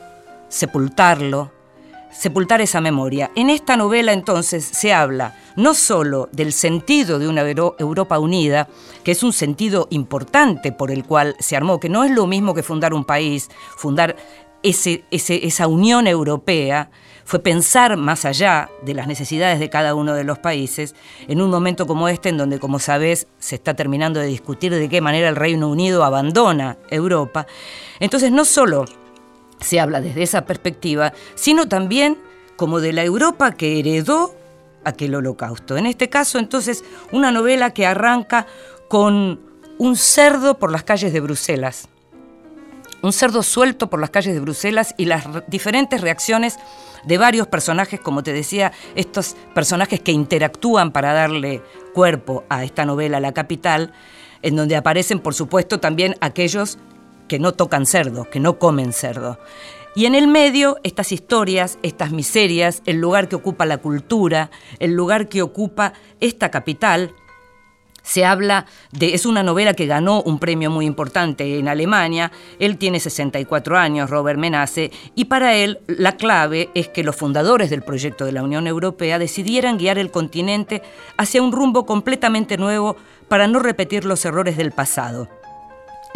[0.50, 1.52] sepultarlo,
[2.18, 3.32] sepultar esa memoria.
[3.36, 8.68] En esta novela entonces se habla no solo del sentido de una Euro- Europa unida,
[9.04, 12.54] que es un sentido importante por el cual se armó, que no es lo mismo
[12.54, 14.16] que fundar un país, fundar
[14.64, 16.90] ese- esa Unión Europea,
[17.24, 20.96] fue pensar más allá de las necesidades de cada uno de los países,
[21.28, 24.88] en un momento como este, en donde, como sabés, se está terminando de discutir de
[24.88, 27.46] qué manera el Reino Unido abandona Europa.
[28.00, 28.86] Entonces, no solo
[29.60, 32.18] se habla desde esa perspectiva, sino también
[32.56, 34.36] como de la Europa que heredó
[34.84, 35.78] aquel holocausto.
[35.78, 38.48] En este caso, entonces, una novela que arranca
[38.88, 39.40] con
[39.78, 41.88] un cerdo por las calles de Bruselas.
[43.04, 46.58] Un cerdo suelto por las calles de Bruselas y las re- diferentes reacciones
[47.04, 51.62] de varios personajes, como te decía, estos personajes que interactúan para darle
[51.94, 53.94] cuerpo a esta novela La Capital,
[54.42, 56.80] en donde aparecen, por supuesto, también aquellos
[57.28, 59.40] que no tocan cerdo, que no comen cerdo.
[59.96, 64.94] Y en el medio, estas historias, estas miserias, el lugar que ocupa la cultura, el
[64.94, 67.16] lugar que ocupa esta capital,
[68.08, 72.78] se habla de, es una novela que ganó un premio muy importante en Alemania, él
[72.78, 77.82] tiene 64 años, Robert Menace, y para él la clave es que los fundadores del
[77.82, 80.84] proyecto de la Unión Europea decidieran guiar el continente
[81.18, 82.96] hacia un rumbo completamente nuevo
[83.28, 85.28] para no repetir los errores del pasado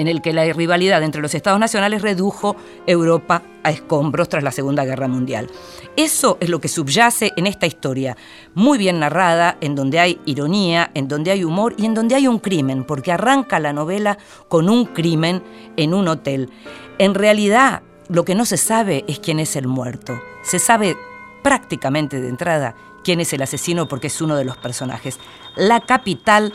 [0.01, 2.55] en el que la rivalidad entre los estados nacionales redujo
[2.87, 5.47] Europa a escombros tras la Segunda Guerra Mundial.
[5.95, 8.17] Eso es lo que subyace en esta historia,
[8.55, 12.27] muy bien narrada, en donde hay ironía, en donde hay humor y en donde hay
[12.27, 15.43] un crimen, porque arranca la novela con un crimen
[15.77, 16.49] en un hotel.
[16.97, 20.19] En realidad, lo que no se sabe es quién es el muerto.
[20.41, 20.97] Se sabe
[21.43, 25.19] prácticamente de entrada quién es el asesino porque es uno de los personajes.
[25.55, 26.53] La capital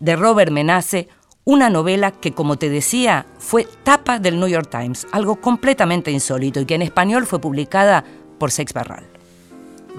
[0.00, 1.08] de Robert Menace,
[1.50, 6.60] una novela que, como te decía, fue tapa del New York Times, algo completamente insólito
[6.60, 8.04] y que en español fue publicada
[8.38, 9.04] por Sex Barral.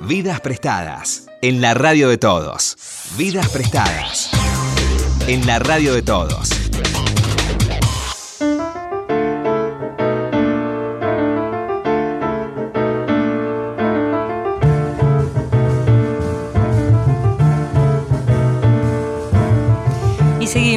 [0.07, 2.77] Vidas prestadas en la radio de todos.
[3.17, 4.31] Vidas prestadas
[5.27, 6.70] en la radio de todos.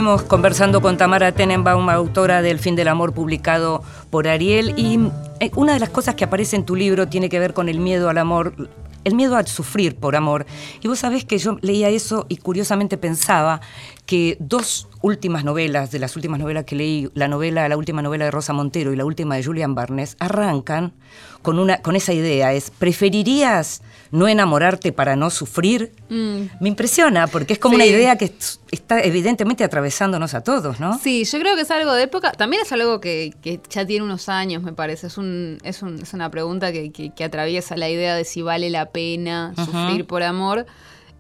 [0.05, 4.75] Y seguimos conversando con Tamara Tenenbaum, autora del Fin del Amor, publicado por Ariel.
[4.77, 4.99] Y
[5.41, 7.81] eh, una de las cosas que aparece en tu libro tiene que ver con el
[7.81, 8.69] miedo al amor,
[9.05, 10.45] el miedo a sufrir por amor.
[10.83, 13.63] Y vos sabés que yo leía eso y curiosamente pensaba
[14.05, 18.27] que dos últimas novelas, de las últimas novelas que leí, la novela, la última novela
[18.27, 20.93] de Rosa Montero y la última de Julian Barnes, arrancan
[21.41, 23.81] con, una, con esa idea, es, ¿preferirías
[24.15, 25.93] no enamorarte para no sufrir?
[26.09, 27.77] Me impresiona, porque es como Sí.
[27.83, 30.99] una idea que est- está evidentemente atravesándonos a todos, ¿no?
[30.99, 32.31] Sí, yo creo que es algo de época.
[32.33, 35.09] También es algo que, que ya tiene unos años, me parece.
[35.09, 38.41] Es, un, es, un- es una pregunta que, que- que atraviesa la idea de si
[38.41, 40.65] vale la pena sufrir por amor.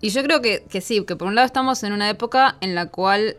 [0.00, 2.74] Y yo creo que, que sí, que por un lado estamos en una época en
[2.74, 3.37] la cual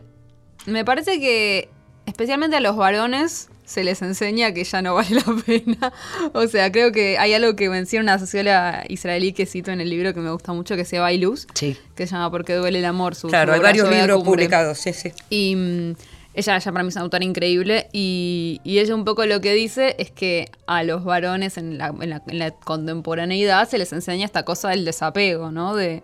[0.66, 1.70] me parece que,
[2.06, 5.92] especialmente a los varones, se les enseña que ya no vale la pena.
[6.32, 9.90] O sea, creo que hay algo que menciona una socióloga israelí que cito en el
[9.90, 11.76] libro que me gusta mucho, que se llama Iluz, Sí.
[11.94, 13.14] que se llama ¿Por qué duele el amor?
[13.14, 14.30] Su, Claro, su hay varios libros cumbre.
[14.44, 15.12] publicados, sí, sí.
[15.28, 15.94] Y mm,
[16.34, 19.52] ella, ella para mí es una autora increíble y, y ella un poco lo que
[19.54, 23.92] dice es que a los varones en la, en la- en la contemporaneidad se les
[23.92, 25.74] enseña esta cosa del desapego, ¿no?
[25.74, 26.02] De,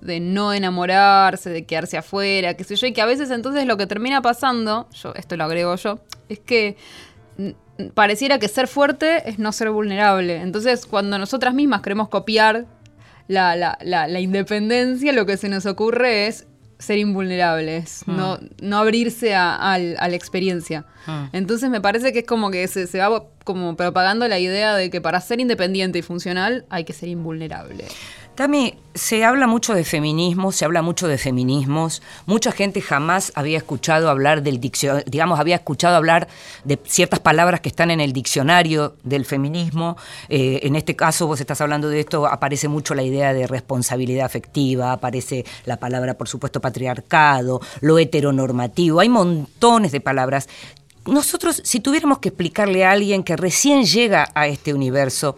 [0.00, 3.76] de no enamorarse, de quedarse afuera, qué sé yo, y que a veces entonces lo
[3.76, 6.76] que termina pasando, yo esto lo agrego yo, es que
[7.94, 10.36] pareciera que ser fuerte es no ser vulnerable.
[10.40, 12.66] Entonces, cuando nosotras mismas queremos copiar
[13.28, 16.46] la, la- la- la independencia, lo que se nos ocurre es
[16.80, 20.84] ser invulnerables, no, no abrirse a, al- a la experiencia.
[21.32, 24.88] Entonces me parece que es como que se, se va como propagando la idea de
[24.90, 27.84] que para ser independiente y funcional hay que ser invulnerable.
[28.38, 32.02] Tami, se habla mucho de feminismo, se habla mucho de feminismos.
[32.24, 36.28] Mucha gente jamás había escuchado hablar del diccionario, digamos, había escuchado hablar
[36.62, 39.96] de ciertas palabras que están en el diccionario del feminismo.
[40.28, 44.26] Eh, en este caso, vos estás hablando de esto, aparece mucho la idea de responsabilidad
[44.26, 49.00] afectiva, aparece la palabra, por supuesto, patriarcado, lo heteronormativo.
[49.00, 50.48] Hay montones de palabras.
[51.06, 55.36] Nosotros, si tuviéramos que explicarle a alguien que recién llega a este universo,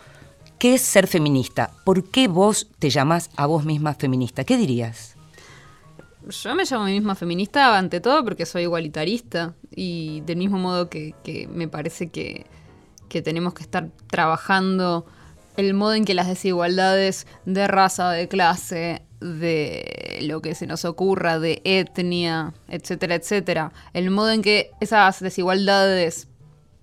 [0.60, 1.70] ¿Qué es ser feminista?
[1.86, 4.44] ¿Por qué vos te llamás a vos misma feminista?
[4.44, 5.16] ¿Qué dirías?
[6.28, 10.58] Yo me llamo a mí misma feminista ante todo porque soy igualitarista y del mismo
[10.58, 12.44] modo que, me parece que,
[13.08, 15.06] que tenemos que estar trabajando
[15.56, 20.84] el modo en que las desigualdades de raza, de clase, de lo que se nos
[20.84, 26.28] ocurra, de etnia, etcétera, etcétera, el modo en que esas desigualdades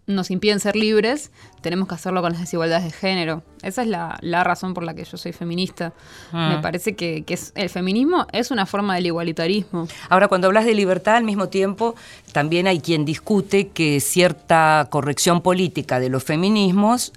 [0.07, 1.31] nos impiden ser libres,
[1.67, 3.43] tenemos que hacerlo con las desigualdades de género.
[3.61, 5.91] Esa es la, la razón por la que yo soy feminista.
[6.31, 6.53] Ah.
[6.55, 9.85] Me parece que, que es, el feminismo es una forma del igualitarismo.
[10.07, 11.93] Ahora, cuando hablas de libertad, al mismo tiempo,
[12.31, 17.11] también hay quien discute que cierta corrección política de los feminismos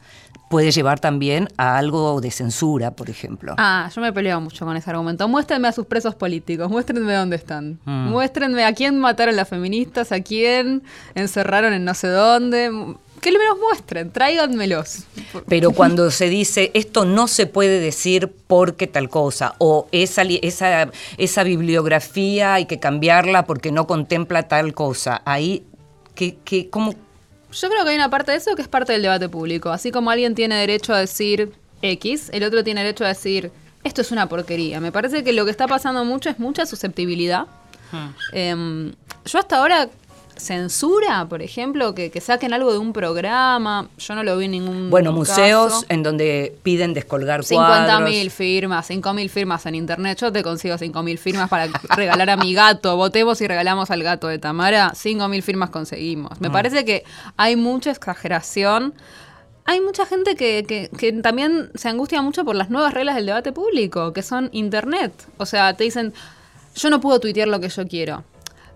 [0.51, 3.55] puede llevar también a algo de censura, por ejemplo.
[3.57, 5.29] Ah, yo me peleo mucho con ese argumento.
[5.29, 7.79] Muéstrenme a sus presos políticos, muéstrenme dónde están.
[7.85, 8.09] Mm.
[8.09, 10.83] Muéstrenme a quién mataron las feministas, a quién
[11.15, 12.69] encerraron en no sé dónde.
[13.21, 15.05] Que me los muestren, tráiganmelos.
[15.47, 20.91] Pero cuando se dice esto no se puede decir porque tal cosa, o esa, esa,
[21.19, 25.65] esa bibliografía hay que cambiarla porque no contempla tal cosa, ahí,
[26.15, 26.95] ¿qué, qué, cómo,
[27.53, 29.71] Yo creo que hay una parte de eso que es parte del debate público.
[29.71, 31.53] Así como alguien tiene derecho a decir
[31.83, 33.53] X, el otro tiene derecho a decir
[33.85, 34.81] esto es una porquería.
[34.81, 37.47] Me parece que lo que está pasando mucho es mucha susceptibilidad.
[38.33, 38.93] Em,
[39.25, 39.89] yo hasta ahora
[40.41, 43.89] censura, por ejemplo, que, que saquen algo de un programa.
[43.99, 45.87] Yo no lo vi en ningún bueno, museos caso.
[45.89, 48.33] en donde piden descolgar 50.000 cuadros.
[48.33, 50.19] firmas, 5.000 firmas en internet.
[50.21, 52.97] Yo te consigo 5.000 firmas para regalar a mi gato.
[52.97, 54.93] Votemos y regalamos al gato de Tamara.
[54.95, 56.41] 5.000 firmas conseguimos.
[56.41, 56.53] Me Mm.
[56.53, 57.05] parece que
[57.37, 58.95] hay mucha exageración.
[59.67, 63.27] Hay mucha gente que, que- que también se angustia mucho por las nuevas reglas del
[63.27, 65.13] debate público, que son internet.
[65.37, 66.13] O sea, te dicen,
[66.75, 68.25] yo no puedo tuitear lo que yo quiero.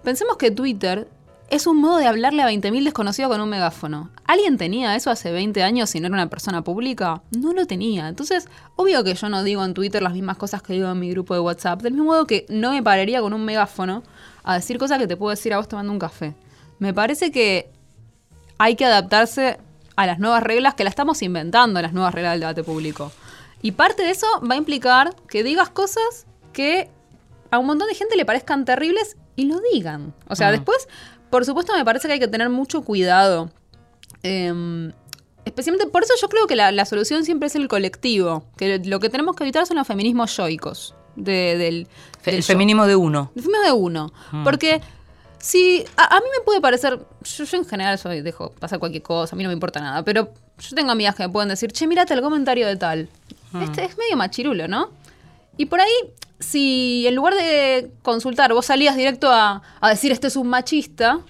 [0.05, 1.09] Pensemos que Twitter
[1.51, 4.11] es un modo de hablarle a 20.000 desconocidos con un megáfono.
[4.25, 7.23] ¿Alguien tenía eso hace 20 años si no era una persona pública?
[7.31, 8.09] No lo tenía.
[8.09, 11.11] Entonces, obvio que yo no digo en Twitter las mismas cosas que digo en mi
[11.11, 11.83] grupo de WhatsApp.
[11.83, 14.03] Del mismo modo que no me pararía con un megáfono
[14.43, 16.35] a decir cosas que te puedo decir a vos tomando un café.
[16.79, 17.71] Me parece que
[18.59, 19.59] hay que adaptarse
[19.97, 23.13] a las nuevas reglas que las estamos inventando, las nuevas reglas del debate público.
[23.63, 26.91] Y parte de eso va a implicar que digas cosas que
[27.51, 30.15] a un montón de gente le parezcan terribles y lo digan.
[30.29, 30.89] O sea, después,
[31.35, 33.51] por supuesto, me parece que hay que tener mucho cuidado.
[34.23, 34.93] Em,
[35.45, 38.45] especialmente, por eso yo creo que la, la solución siempre es el colectivo.
[38.57, 40.95] Que lo que tenemos que evitar son los feminismos yoicos.
[41.17, 41.87] de- del,
[42.21, 42.47] Fe- del el yo.
[42.47, 43.31] feminismo de uno.
[43.37, 44.13] El feminismo de uno.
[44.45, 44.81] Porque
[45.39, 49.03] si a, a mí me puede parecer, yo, yo en general soy, dejo pasar cualquier
[49.03, 51.71] cosa, a mí no me importa nada, pero yo tengo amigas que me pueden decir,
[51.73, 53.09] che, mírate el comentario de tal.
[53.63, 54.91] Este es medio machirulo, ¿no?
[55.57, 55.93] Y por ahí,
[56.45, 61.21] si en lugar de consultar vos salías directo a, a decir este es un machista,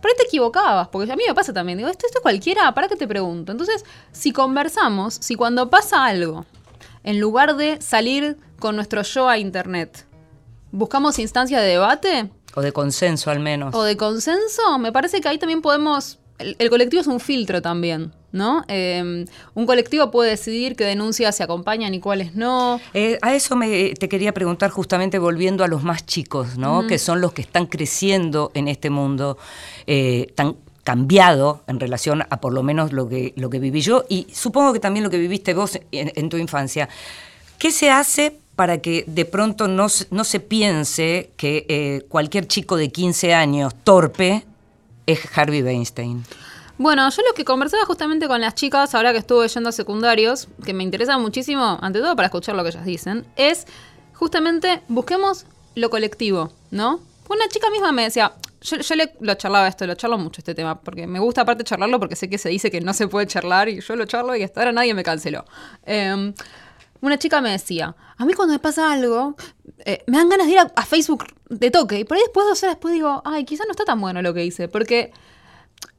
[0.00, 1.76] por ahí te equivocabas, porque a mí me pasa también.
[1.78, 3.52] Digo, esto, esto es cualquiera, ¿para qué te pregunto?
[3.52, 6.46] Entonces, si conversamos, si cuando pasa algo,
[7.04, 10.06] en lugar de salir con nuestro yo a internet,
[10.72, 13.74] buscamos instancias de debate O de consenso al menos.
[13.74, 16.18] o de consenso, me parece que ahí también podemos...
[16.40, 18.64] El, el colectivo es un filtro también, ¿no?
[18.68, 19.24] Eh,
[19.54, 22.80] un colectivo puede decidir qué denuncias se acompañan y cuáles no.
[22.94, 26.86] Eh, a eso me, te quería preguntar justamente volviendo a los más chicos, ¿no?
[26.86, 29.38] Que son los que están creciendo en este mundo
[29.86, 34.04] eh, tan cambiado en relación a por lo menos lo que, lo que viví yo
[34.08, 36.88] y supongo que también lo que viviste vos en, en tu infancia.
[37.58, 42.46] ¿Qué se hace para que de pronto no, se- no se piense que eh, cualquier
[42.48, 44.44] chico de 15 años torpe
[45.12, 46.24] es Harvey Weinstein?
[46.78, 50.48] Bueno, yo lo que conversaba justamente con las chicas, ahora que estuve yendo a secundarios,
[50.64, 53.66] que me interesa muchísimo, ante todo para escuchar lo que ellas dicen, es
[54.14, 55.44] justamente busquemos
[55.74, 57.00] lo colectivo, ¿no?
[57.28, 60.80] Una chica misma me decía, yo, le lo charlaba esto, lo charlo mucho este tema,
[60.80, 63.68] porque me gusta aparte charlarlo porque sé que se dice que no se puede charlar
[63.68, 65.44] y yo lo charlo y hasta ahora nadie me canceló.
[65.84, 66.32] Eh,
[67.00, 69.36] una chica me decía, a mí cuando me pasa algo,
[69.84, 72.46] eh, me dan ganas de ir a, a Facebook de toque y por ahí después,
[72.46, 75.12] dos horas después digo, ay, quizás no está tan bueno lo que hice, porque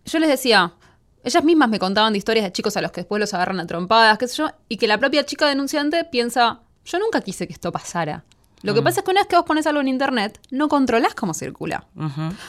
[0.05, 0.73] yo les decía,
[1.23, 3.67] ellas mismas me contaban de historias de chicos a los que después los agarran a
[3.67, 7.53] trompadas, qué sé yo, y que la propia chica denunciante piensa, yo nunca quise que
[7.53, 8.23] esto pasara.
[8.63, 11.15] Lo que pasa es que una vez que vos pones algo en internet, no controlás
[11.15, 11.87] cómo circula.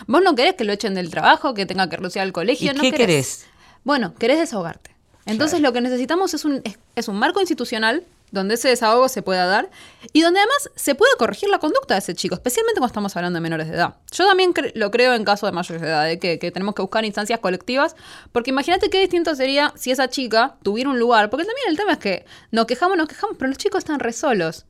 [0.07, 2.70] Vos no querés que lo echen del trabajo, que tenga que renunciar al colegio.
[2.70, 3.46] ¿Y no qué querés?
[3.82, 4.94] Bueno, querés desahogarte.
[5.24, 9.22] Entonces lo que necesitamos es un, es, es un marco institucional donde ese desahogo se
[9.22, 9.70] pueda dar
[10.12, 13.37] y donde además se pueda corregir la conducta de ese chico, especialmente cuando estamos hablando
[13.37, 13.95] de menores de edad.
[14.11, 16.74] Yo también cre- lo creo en caso de mayores de edad, de que, que tenemos
[16.74, 17.95] que buscar instancias colectivas,
[18.33, 21.93] porque imagínate qué distinto sería si esa chica tuviera un lugar, porque también el tema
[21.93, 24.64] es que nos quejamos, nos quejamos, pero los chicos están re solos.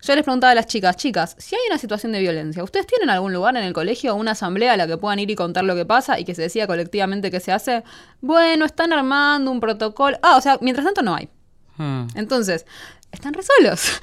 [0.00, 3.10] Yo les preguntaba a las chicas, chicas, si hay una situación de violencia, ¿ustedes tienen
[3.10, 5.64] algún lugar en el colegio o una asamblea a la que puedan ir y contar
[5.64, 7.82] lo que pasa y que se decida colectivamente qué se hace?
[8.20, 10.16] Bueno, están armando un protocolo.
[10.22, 11.28] Ah, o sea, mientras tanto no hay.
[11.78, 12.08] Mm.
[12.14, 12.64] Entonces,
[13.12, 13.92] están re solos.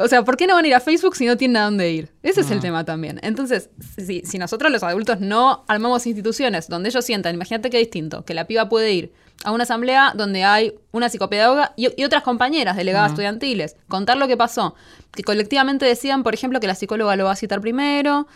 [0.00, 1.90] O sea, ¿por qué no van a ir a Facebook si no tienen a dónde
[1.90, 2.12] ir?
[2.22, 3.18] Ese es el tema también.
[3.24, 8.24] Entonces, si, si nosotros los adultos no armamos instituciones donde ellos sientan, imagínate qué distinto,
[8.24, 12.22] que la piba puede ir a una asamblea donde hay una psicopedagoga y, y otras
[12.22, 14.76] compañeras delegadas estudiantiles, contar lo que pasó,
[15.12, 18.28] que colectivamente decidan, por ejemplo, que la psicóloga lo va a citar primero,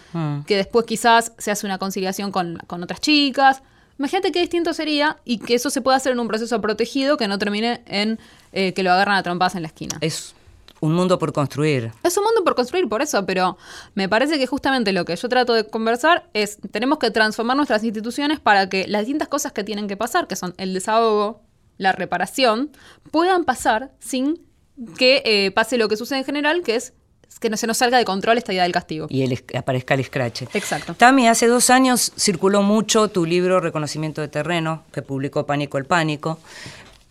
[0.47, 3.63] que después quizás se hace una conciliación con, con otras chicas.
[4.03, 7.29] Imagínate qué distinto sería y que eso se pueda hacer en un proceso protegido que
[7.29, 8.19] no termine en
[8.53, 9.97] eh, que lo agarran a trompadas en la esquina.
[10.01, 10.35] Es
[10.81, 11.93] un mundo por construir.
[12.03, 13.57] Es un mundo por construir, por eso, pero
[13.95, 17.85] me parece que justamente lo que yo trato de conversar es, tenemos que transformar nuestras
[17.85, 21.41] instituciones para que las distintas cosas que tienen que pasar, que son el desahogo,
[21.79, 22.73] la reparación,
[23.13, 24.41] puedan pasar sin
[24.99, 26.93] que eh, pase lo que sucede en general, que es
[27.39, 29.07] que no se nos salga de control esta idea del castigo.
[29.11, 30.49] Y el, aparezca el escrache.
[30.55, 30.95] Exacto.
[30.95, 35.85] Tami, hace dos años circuló mucho tu libro Reconocimiento de Terreno, que publicó Pánico el
[35.85, 36.39] Pánico.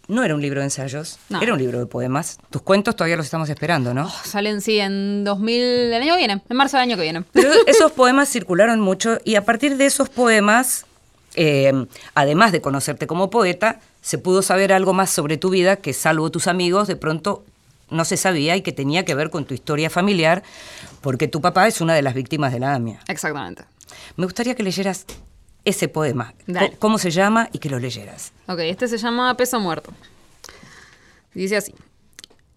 [0.07, 1.41] No era un libro de ensayos, No.
[1.41, 2.37] era un libro de poemas.
[2.49, 4.09] Tus cuentos todavía los estamos esperando, ¿no?
[4.09, 7.23] Salen, sí, en 2000, el año que viene, en marzo del año que viene.
[7.31, 10.85] Pero esos poemas circularon mucho y a partir de esos poemas,
[11.35, 15.93] eh, además de conocerte como poeta, se pudo saber algo más sobre tu vida que,
[15.93, 17.45] salvo tus amigos, de pronto
[17.91, 20.43] no se sabía y que tenía que ver con tu historia familiar,
[21.01, 22.99] porque tu papá es una de las víctimas de la AMIA.
[23.07, 23.65] Exactamente.
[24.15, 25.05] Me gustaría que leyeras
[25.63, 26.33] ese poema.
[26.47, 26.75] Dale.
[26.79, 27.49] ¿Cómo se llama?
[27.51, 28.31] Y que lo leyeras.
[28.47, 29.91] Ok, este se llama Peso Muerto.
[31.33, 31.73] Dice así.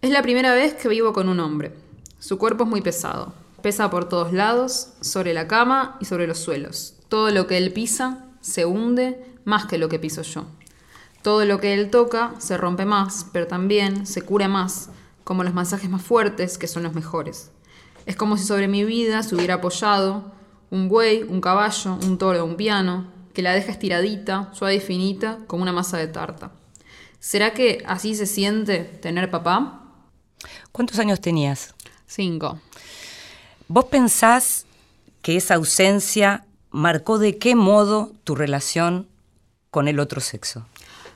[0.01, 1.71] Es la primera vez que vivo con un hombre.
[2.19, 3.33] Su cuerpo es muy pesado.
[3.61, 6.95] Pesa por todos lados, sobre la cama y sobre los suelos.
[7.09, 10.45] Todo lo que él pisa se hunde más que lo que piso yo.
[11.21, 14.89] Todo lo que él toca se rompe más, pero también se cura más,
[15.25, 17.51] como los masajes más fuertes, que son los mejores.
[18.05, 20.31] Es como si sobre mi vida se hubiera apoyado
[20.69, 25.39] un buey, un caballo, un toro, un piano, que la deja estiradita, suave y finita,
[25.47, 26.51] como una masa de tarta.
[27.19, 29.81] ¿Será que así se siente tener papá?
[30.71, 31.73] ¿Cuántos años tenías?
[32.05, 32.59] Cinco.
[33.67, 34.65] ¿Vos pensás
[35.23, 39.07] que esa ausencia marcó de qué modo tu relación
[39.71, 40.67] con el otro sexo?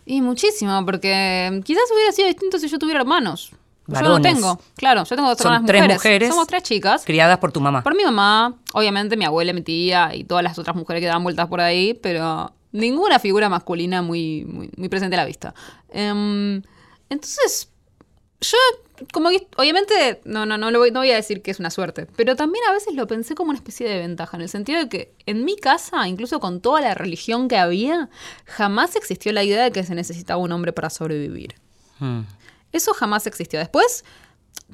[0.03, 3.51] Y muchísimo, porque quizás hubiera sido distinto si yo tuviera hermanos.
[3.93, 5.97] Yo no tengo, claro, yo tengo Son hermanas tres mujeres.
[5.97, 6.29] mujeres.
[6.29, 7.05] Somos tres chicas.
[7.05, 7.83] Criadas por tu mamá.
[7.83, 11.23] Por mi mamá, obviamente mi abuela, mi tía y todas las otras mujeres que dan
[11.23, 15.53] vueltas por ahí, pero ninguna figura masculina muy, muy, muy presente a la vista.
[15.89, 16.61] Em,
[17.09, 17.69] entonces,
[18.41, 18.57] yo,
[19.11, 21.69] como que, obviamente, no, no, no, lo voy, no voy a decir que es una
[21.69, 24.79] suerte, pero también a veces lo pensé como una especie de ventaja, en el sentido
[24.79, 28.09] de que en mi casa, incluso con toda la religión que había,
[28.45, 31.55] jamás existió la idea de que se necesitaba un hombre para sobrevivir.
[31.99, 32.21] Mm.
[32.71, 33.59] Eso jamás existió.
[33.59, 34.03] Después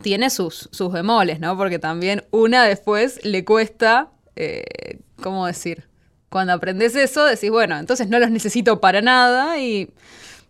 [0.02, 1.58] tiene sus, sus bemoles, ¿no?
[1.58, 5.88] Porque también una después le cuesta, eh, ¿cómo decir?
[6.30, 9.94] Cuando aprendes eso, decís, bueno, entonces no los necesito para nada y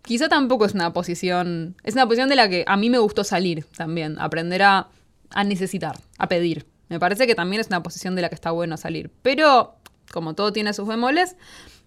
[0.02, 3.24] quizá tampoco es una posición, es una posición de la que a mí me gustó
[3.24, 4.88] salir también, aprender a,
[5.30, 6.66] a necesitar, a pedir.
[6.90, 9.12] Me parece que también es una posición de la que está bueno salir.
[9.22, 9.76] Pero,
[10.12, 11.36] como todo tiene sus bemoles,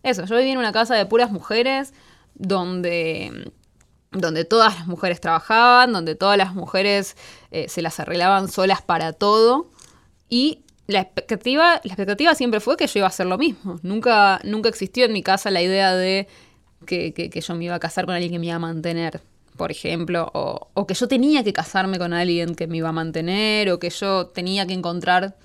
[0.03, 1.93] eso, yo viví en una casa de puras mujeres
[2.35, 3.53] donde
[4.13, 7.17] donde todas las mujeres trabajaban, donde todas las mujeres
[7.51, 9.71] eh, se las arreglaban solas para todo.
[10.29, 13.79] Y la expectativa, la expectativa siempre fue que yo iba a hacer lo mismo.
[13.83, 16.27] Nunca, nunca existió en mi casa la idea de
[16.87, 19.21] que, que- que yo me iba a casar con alguien que me iba a mantener,
[19.57, 22.93] por ejemplo, o, o que yo tenía que casarme con alguien que me iba a
[22.93, 25.37] mantener, o que yo tenía que encontrar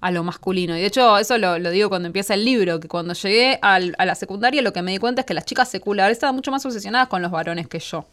[0.00, 0.76] a lo masculino.
[0.76, 3.94] Y de hecho, eso lo, lo digo cuando empieza el libro, que cuando llegué al-
[3.98, 6.50] a la secundaria lo que me di cuenta es que las chicas seculares estaban mucho
[6.50, 8.06] más obsesionadas con los varones que yo.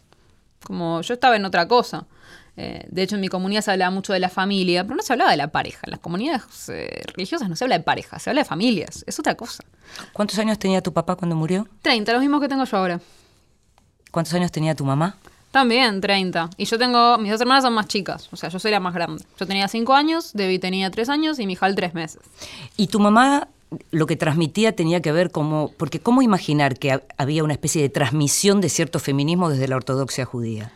[0.64, 2.06] Como yo estaba en otra cosa.
[2.56, 5.12] Eh, de hecho, en mi comunidad se hablaba mucho de la familia, pero no se
[5.12, 5.78] hablaba de la pareja.
[5.84, 9.04] En las comunidades eh, religiosas no se habla de pareja, se habla de familias.
[9.06, 9.62] Es otra cosa.
[10.12, 11.68] ¿Cuántos años tenía tu papá cuando murió?
[11.82, 13.00] 30, los mismos que tengo yo ahora.
[14.10, 15.16] ¿Cuántos años tenía tu mamá?
[15.50, 16.50] También, 30.
[16.58, 18.92] Y yo tengo, mis dos hermanas son más chicas, o sea, yo soy la más
[18.94, 19.24] grande.
[19.40, 22.20] Yo tenía 5 años, Debbie tenía 3 años y Mijal 3 meses.
[22.76, 23.48] Y tu mamá
[23.90, 27.80] lo que transmitía tenía que ver como, porque ¿cómo imaginar que ha- había una especie
[27.82, 30.70] de transmisión de cierto feminismo desde la ortodoxia judía?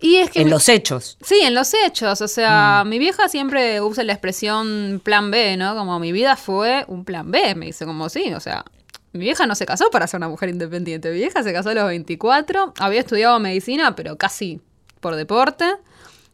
[0.00, 1.16] Y es que En mi- los hechos.
[1.24, 2.20] Sí, en los hechos.
[2.22, 5.76] O sea, mi vieja siempre usa la expresión plan B, ¿no?
[5.76, 7.54] Como mi vida fue un plan B.
[7.54, 8.64] Me dice como sí, o sea,
[9.12, 11.10] mi vieja no se casó para ser una mujer independiente.
[11.10, 14.60] Mi vieja se casó a los 24, había estudiado medicina, pero casi
[15.00, 15.66] por deporte.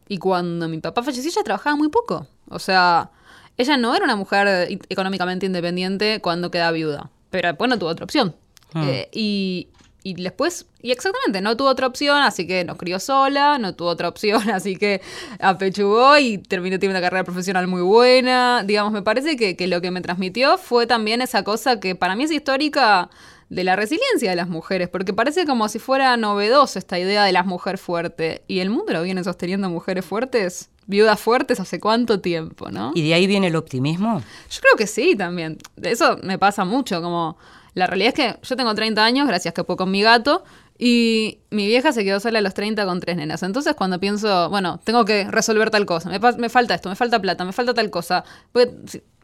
[0.09, 2.27] Y cuando mi papá falleció, ella trabajaba muy poco.
[2.49, 3.11] O sea,
[3.57, 7.11] ella no era una mujer económicamente independiente cuando queda viuda.
[7.31, 8.35] Pero después no tuvo otra opción.
[8.75, 9.69] Eh, y,
[10.09, 13.89] y después, y exactamente, no tuvo otra opción, así que nos crió sola, no tuvo
[13.89, 15.03] otra opción, así que
[15.39, 18.63] apechugó y terminó teniendo una carrera profesional muy buena.
[18.65, 22.17] Digamos, me parece que, que lo que me transmitió fue también esa cosa que para
[22.17, 23.11] mí es histórica
[23.51, 27.33] de la resiliencia de las mujeres, porque parece como si fuera novedoso esta idea de
[27.33, 28.41] las mujeres fuertes.
[28.47, 32.93] Y el mundo lo viene sosteniendo mujeres fuertes, viudas fuertes, hace cuánto tiempo, ¿no?
[32.95, 34.23] ¿Y de ahí viene el optimismo?
[34.51, 35.59] Yo creo que sí, también.
[35.83, 37.37] Eso me pasa mucho, como
[37.75, 40.45] la realidad es que yo tengo 30 años, gracias que puedo con mi gato,
[40.79, 43.43] y mi vieja se quedó sola a los 30 con tres nenas.
[43.43, 47.45] Entonces cuando pienso, bueno, tengo que resolver tal cosa, me, falta esto, me falta plata,
[47.45, 48.25] me falta tal cosa.
[48.53, 48.69] pues,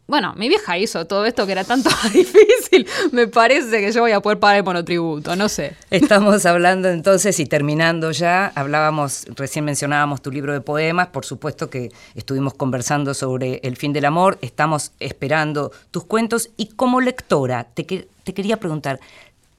[0.07, 2.87] bueno, mi vieja hizo todo esto que era tanto difícil.
[3.11, 5.75] Me parece que yo voy a poder pagar el monotributo, no sé.
[5.89, 11.69] Estamos hablando entonces y terminando ya, hablábamos, recién mencionábamos tu libro de poemas, por supuesto
[11.69, 17.63] que estuvimos conversando sobre el fin del amor, estamos esperando tus cuentos y como lectora
[17.63, 18.99] te, te quería preguntar,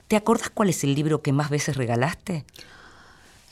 [0.07, 2.45] ¿te acordás cuál es el libro que más veces regalaste?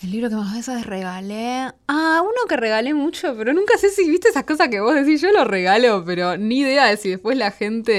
[0.05, 1.73] El libro que más veces regalé.
[1.89, 5.23] Ah, uno que regalé mucho, pero nunca sé si viste esas cosas que vos decís.
[5.23, 7.93] Yo lo regalo, pero ni idea de si después la gente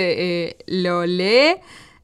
[0.45, 1.56] eh, lo lee.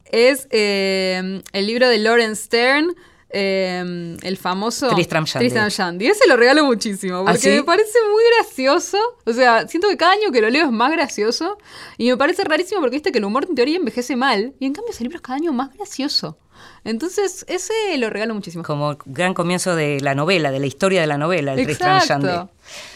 [0.06, 2.96] Es eh, el libro de Lawrence Stern,
[3.30, 5.46] eh, el famoso Tristram Shandy.
[5.46, 6.08] Tristram Shandy.
[6.08, 7.50] Ese lo regalo muchísimo, ¿Ah, porque sí?
[7.50, 8.98] me parece muy gracioso.
[9.26, 11.60] O sea, siento que cada año que lo leo es más gracioso.
[12.00, 14.56] Y me parece rarísimo porque viste que el humor en teoría envejece mal.
[14.60, 16.40] Y en cambio ese libro es cada año más gracioso.
[16.84, 18.64] Entonces, ese lo regalo muchísimo.
[18.64, 22.08] Como gran comienzo de la novela, de la historia de la novela, el Exacto.
[22.08, 22.50] Shandy.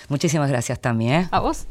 [0.09, 1.13] Muchísimas gracias también.
[1.13, 1.27] ¿eh?
[1.31, 1.67] ¿A vos?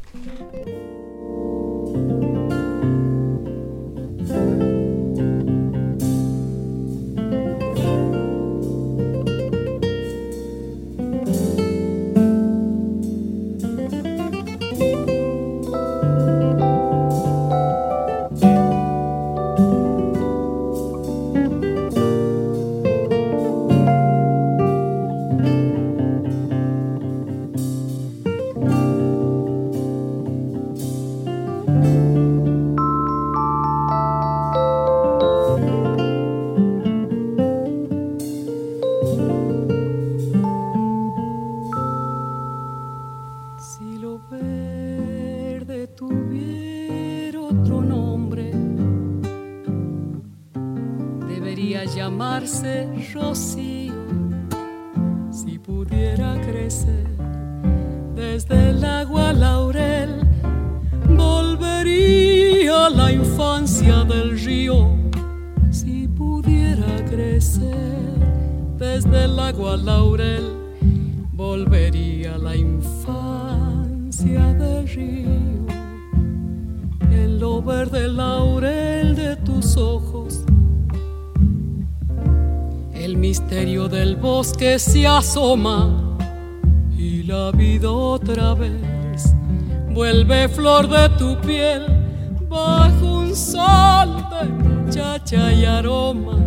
[86.97, 89.35] Y la vida otra vez
[89.93, 91.85] vuelve flor de tu piel
[92.47, 96.37] bajo un sol de muchacha y aroma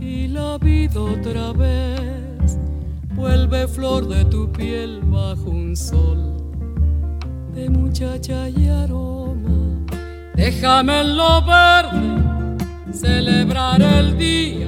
[0.00, 2.58] y la vida otra vez
[3.14, 6.34] vuelve flor de tu piel bajo un sol
[7.54, 9.86] de muchacha y aroma.
[10.34, 14.66] Déjame en lo verde celebrar el día,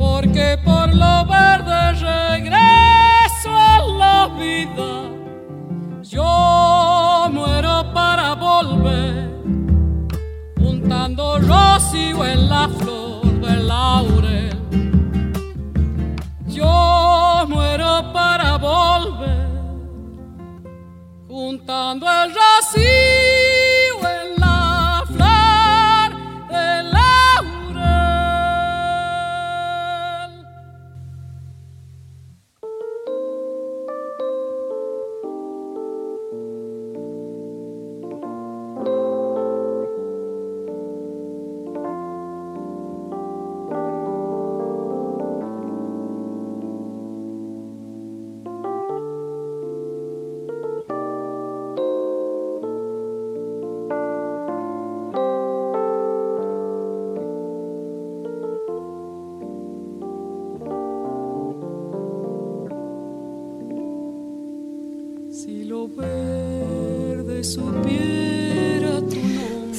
[0.00, 4.92] porque por lo verde regreso a la vida.
[6.02, 9.30] Yo muero para volver,
[10.58, 14.58] juntando rocío en la flor del laurel.
[16.46, 19.48] Yo muero para volver,
[21.28, 22.49] juntando el rocío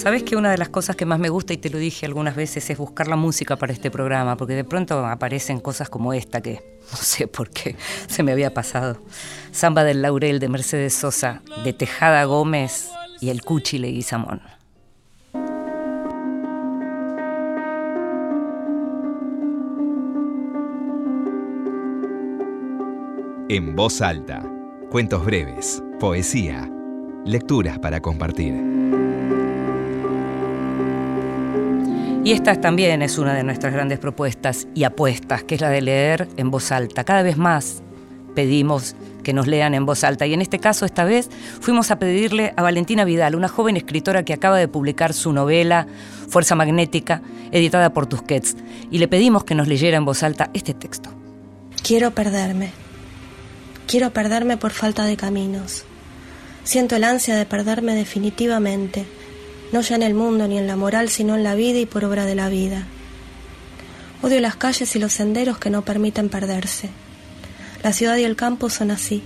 [0.01, 2.35] Sabes que una de las cosas que más me gusta, y te lo dije algunas
[2.35, 6.41] veces, es buscar la música para este programa, porque de pronto aparecen cosas como esta
[6.41, 7.75] que no sé por qué
[8.07, 8.97] se me había pasado.
[9.51, 12.89] Samba del Laurel de Mercedes Sosa, de Tejada Gómez
[13.19, 14.41] y el Cuchi Leguizamón.
[23.49, 24.43] En voz alta,
[24.89, 26.67] cuentos breves, poesía,
[27.23, 28.70] lecturas para compartir.
[32.23, 35.81] Y esta también es una de nuestras grandes propuestas y apuestas, que es la de
[35.81, 37.03] leer en voz alta.
[37.03, 37.81] Cada vez más
[38.35, 41.97] pedimos que nos lean en voz alta y en este caso esta vez fuimos a
[41.97, 45.87] pedirle a Valentina Vidal, una joven escritora que acaba de publicar su novela
[46.29, 48.55] Fuerza Magnética, editada por Tusquets,
[48.91, 51.09] y le pedimos que nos leyera en voz alta este texto.
[51.81, 52.69] Quiero perderme.
[53.87, 55.85] Quiero perderme por falta de caminos.
[56.63, 59.07] Siento el ansia de perderme definitivamente,
[59.71, 62.05] no ya en el mundo ni en la moral, sino en la vida y por
[62.05, 62.85] obra de la vida.
[64.21, 66.89] Odio las calles y los senderos que no permiten perderse.
[67.83, 69.23] La ciudad y el campo son así.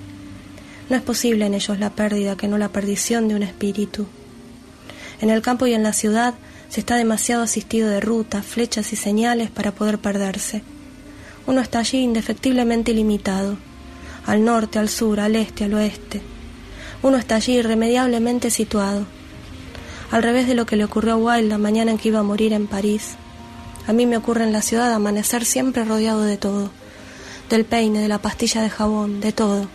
[0.89, 4.07] No es posible en ellos la pérdida que no la perdición de un espíritu.
[5.19, 6.35] En el campo y en la ciudad
[6.69, 10.61] se está demasiado asistido de rutas, flechas y señales para poder perderse.
[11.47, 13.57] Uno está allí indefectiblemente ilimitado
[14.25, 16.21] al norte, al sur, al este, al oeste.
[17.03, 19.05] Uno está allí irremediablemente situado.
[20.11, 22.23] Al revés de lo que le ocurrió a Wilde la mañana en que iba a
[22.23, 23.15] morir en París.
[23.87, 26.71] A mí me ocurre en la ciudad amanecer siempre rodeado de todo.
[27.49, 29.67] Del peine, de la pastilla de jabón, de todo.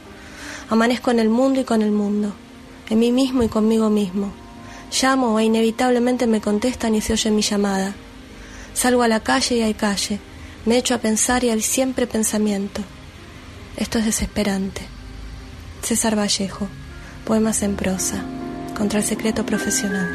[0.69, 2.33] Amanezco en el mundo y con el mundo.
[2.89, 4.33] En mí mismo y conmigo mismo.
[5.01, 7.95] Llamo e inevitablemente me contestan y se oye mi llamada.
[8.75, 10.19] Salgo a la calle y hay calle.
[10.67, 12.83] Me echo a pensar y hay siempre pensamiento.
[13.77, 14.83] Esto es desesperante.
[15.83, 16.69] César Vallejo,
[17.25, 18.25] Poemas en prosa,
[18.81, 20.09] contra el secreto profesional.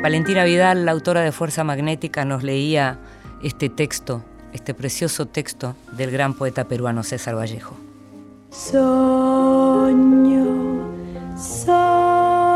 [0.00, 3.00] Valentina Vidal, la autora de Fuerza Magnética, nos leía
[3.42, 7.74] este texto, este precioso texto del gran poeta peruano César Vallejo.
[8.50, 9.24] Sogno,
[11.36, 12.54] sogno,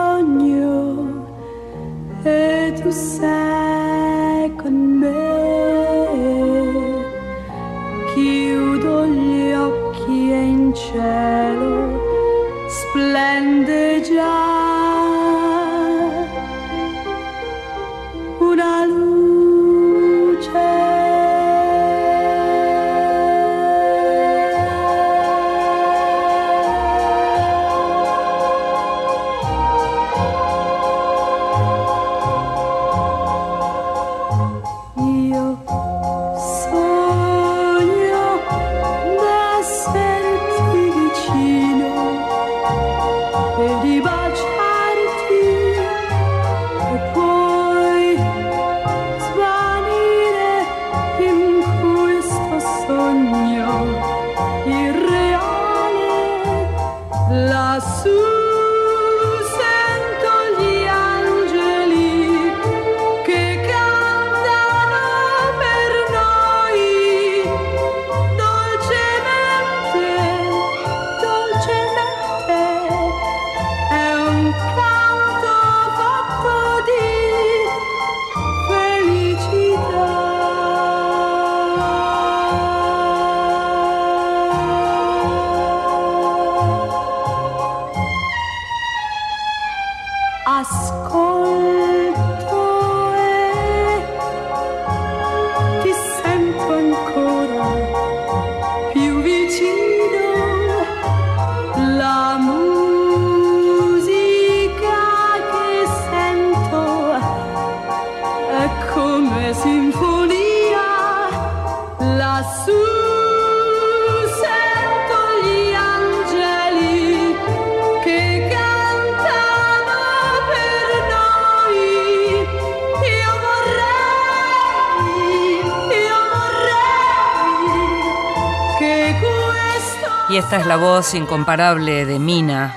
[130.49, 132.74] esta es la voz incomparable de Mina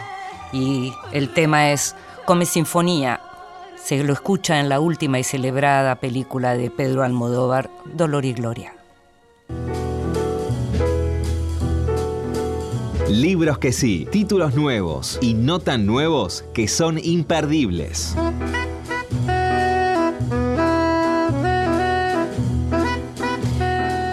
[0.52, 1.96] y el tema es
[2.26, 3.22] Come Sinfonía.
[3.82, 8.74] Se lo escucha en la última y celebrada película de Pedro Almodóvar, Dolor y Gloria.
[13.08, 18.18] Libros que sí, títulos nuevos y no tan nuevos que son imperdibles.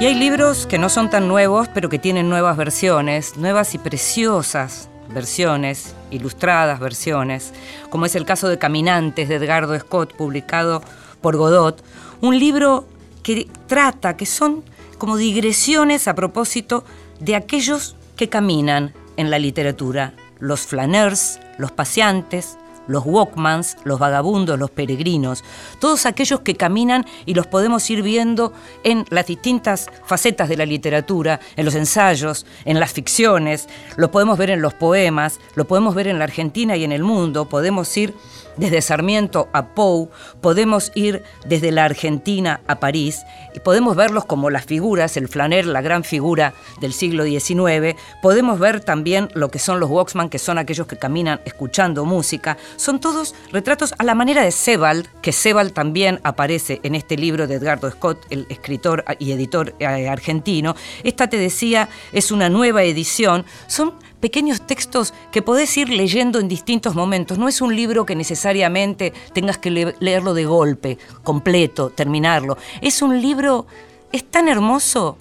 [0.01, 3.79] Y hay libros que no son tan nuevos, pero que tienen nuevas versiones, nuevas y
[3.79, 7.53] preciosas versiones, ilustradas versiones,
[7.91, 10.83] como es el caso de Caminantes de Edgardo Scott, publicado
[11.21, 11.83] por Godot,
[12.21, 12.87] un libro
[13.25, 14.63] que trata, que son
[14.99, 16.85] como digresiones a propósito
[17.19, 22.57] de aquellos que caminan en la literatura, los flaneurs, los paseantes,
[22.89, 25.45] los walkmans, los vagabundos, los peregrinos,
[25.79, 30.67] todos aquellos que caminan y los podemos ir viendo en las distintas facetas de la
[30.67, 35.95] literatura, en los ensayos, en las ficciones, lo podemos ver en los poemas, lo podemos
[35.95, 38.15] ver en la Argentina y en el mundo, podemos ir
[38.59, 40.09] desde Sarmiento a Poe,
[40.41, 43.23] podemos ir desde la Argentina a París
[43.55, 48.59] y podemos verlos como las figuras, el flaner, la gran figura del siglo XIX, podemos
[48.59, 53.01] ver también lo que son los Walkman, que son aquellos que caminan escuchando música, son
[53.01, 57.55] todos retratos a la manera de Sebald, que Sebald también aparece en este libro de
[57.55, 60.75] Edgardo Scott, el escritor y editor eh, argentino.
[61.05, 66.49] Esta te decía, es una nueva edición, son pequeños textos que podés ir leyendo en
[66.49, 67.39] distintos momentos.
[67.39, 72.59] No es un libro que necesariamente tengas que leerlo de golpe, completo, terminarlo.
[72.81, 73.67] Es un libro,
[74.13, 75.19] es tan hermoso,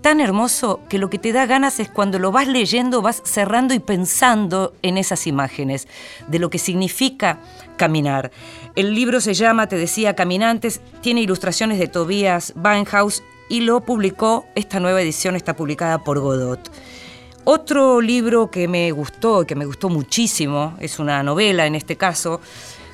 [0.00, 3.74] tan hermoso que lo que te da ganas es cuando lo vas leyendo, vas cerrando
[3.74, 5.88] y pensando en esas imágenes,
[6.28, 7.40] de lo que significa
[7.76, 8.30] caminar.
[8.76, 14.46] El libro se llama, te decía, Caminantes, tiene ilustraciones de Tobias Weinhaus y lo publicó,
[14.54, 16.70] esta nueva edición está publicada por Godot.
[17.48, 22.40] Otro libro que me gustó, que me gustó muchísimo, es una novela en este caso,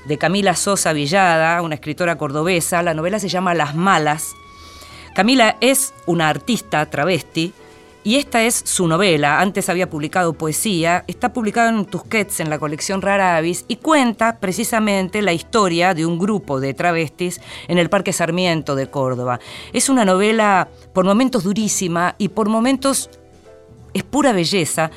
[0.05, 2.83] de Camila Sosa Villada, una escritora cordobesa.
[2.83, 4.35] La novela se llama Las Malas.
[5.15, 7.55] Camila es una artista travesti
[8.05, 9.41] y esta es su novela.
[9.41, 14.39] Antes había publicado poesía, está publicada en Tusquets, en la colección Rara Avis, y cuenta
[14.39, 19.41] precisamente la historia de un grupo de travestis en el Parque Sarmiento de Córdoba.
[19.73, 23.09] Es una novela por momentos durísima y por momentos
[23.95, 24.91] es pura belleza,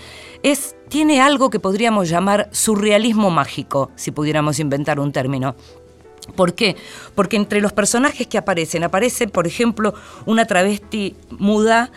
[0.43, 5.55] es, tiene algo que podríamos llamar surrealismo mágico, si pudiéramos inventar un término.
[6.35, 6.75] ¿Por qué?
[7.13, 9.93] Porque entre los personajes que aparecen, aparece, por ejemplo,
[10.25, 11.91] una travesti muda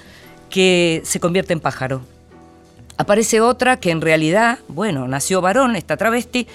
[0.50, 2.02] que se convierte en pájaro.
[2.96, 6.46] Aparece otra que en realidad, bueno, nació varón, esta travesti,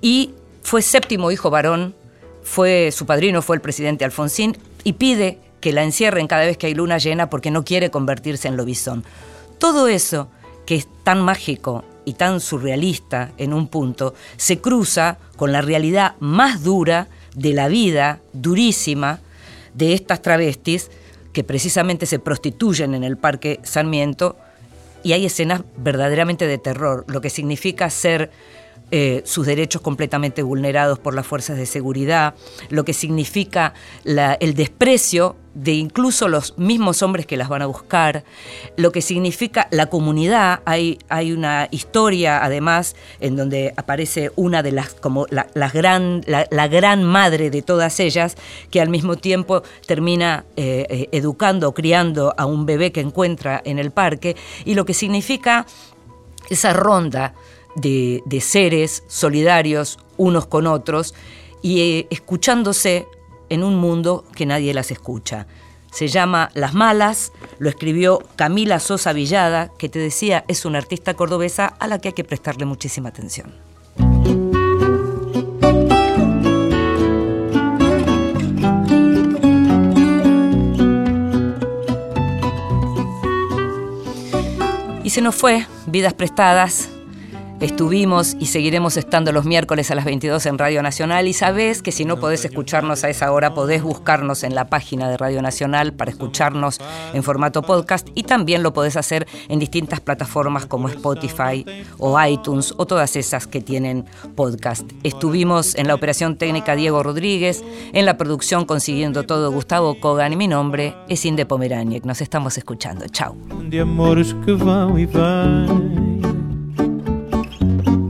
[0.00, 0.30] y
[0.62, 1.94] fue séptimo hijo varón,
[2.42, 6.68] fue su padrino, fue el presidente Alfonsín, y pide que la encierren cada vez que
[6.68, 9.04] hay luna llena porque no quiere convertirse en lobizón.
[9.58, 10.28] Todo eso
[10.66, 16.14] que es tan mágico y tan surrealista en un punto, se cruza con la realidad
[16.20, 19.20] más dura de la vida, durísima,
[19.74, 20.90] de estas travestis
[21.32, 24.36] que precisamente se prostituyen en el Parque Sarmiento.
[25.02, 28.30] Y hay escenas verdaderamente de terror, lo que significa ser
[28.90, 32.34] eh, sus derechos completamente vulnerados por las fuerzas de seguridad,
[32.70, 33.74] lo que significa
[34.04, 38.22] el desprecio de incluso los mismos hombres que las van a buscar,
[38.76, 40.60] lo que significa la comunidad.
[40.64, 40.98] Hay,
[41.32, 47.50] una historia, además, en donde aparece una de las, como la, gran, la, gran madre
[47.50, 48.36] de todas ellas,
[48.70, 53.78] que al mismo tiempo termina eh, eh, educando, criando a un bebé que encuentra en
[53.78, 55.66] el parque, y lo que significa
[56.48, 57.34] esa ronda
[57.74, 61.14] de, seres solidarios unos con otros
[61.62, 63.06] y eh, escuchándose
[63.48, 65.46] en un mundo que nadie las escucha.
[65.90, 71.14] Se llama Las Malas, lo escribió Camila Sosa Villada, que te decía es una artista
[71.14, 73.54] cordobesa a la que hay que prestarle muchísima atención.
[85.02, 86.90] Y se nos fue, vidas prestadas,
[87.60, 91.90] Estuvimos y seguiremos estando los miércoles a las 22 en Radio Nacional y sabes que
[91.90, 95.92] si no podés escucharnos a esa hora, podés buscarnos en la página de Radio Nacional
[95.92, 96.78] para escucharnos
[97.12, 101.64] en formato podcast y también lo podés hacer en distintas plataformas como Spotify
[101.98, 104.04] o iTunes o todas esas que tienen
[104.36, 104.88] podcast.
[105.02, 110.36] Estuvimos en la operación técnica Diego Rodríguez, en la producción consiguiendo todo Gustavo Kogan y
[110.36, 112.04] mi nombre es Inde Pomeraniec.
[112.04, 113.06] Nos estamos escuchando.
[113.08, 113.34] Chao.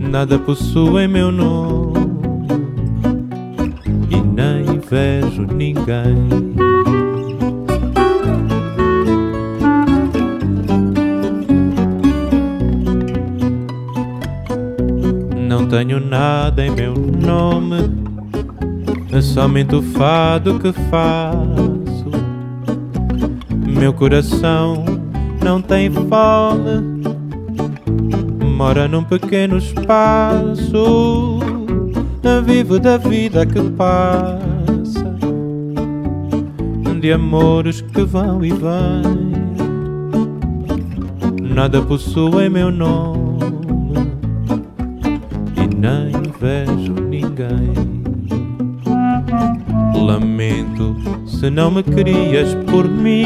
[0.09, 1.93] Nada possui meu nome
[4.11, 6.17] e nem vejo ninguém.
[15.47, 17.91] Não tenho nada em meu nome,
[19.13, 22.09] é somente o fado que faço.
[23.67, 24.85] Meu coração
[25.45, 26.98] não tem fome
[28.59, 31.39] mora num pequeno espaço,
[32.45, 35.15] vivo da vida que passa,
[37.01, 39.39] de amores que vão e vêm.
[41.55, 43.39] Nada possui meu nome,
[45.77, 47.75] nem vejo ninguém.
[50.05, 50.97] Lamento
[51.29, 53.25] se não me querias por mim.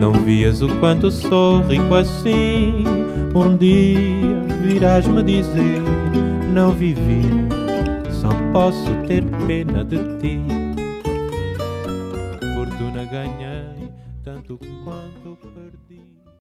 [0.00, 2.85] Não vias o quanto sou rico assim.
[3.36, 5.82] Um dia virás-me dizer:
[6.54, 7.20] Não vivi,
[8.10, 10.65] só posso ter pena de ti.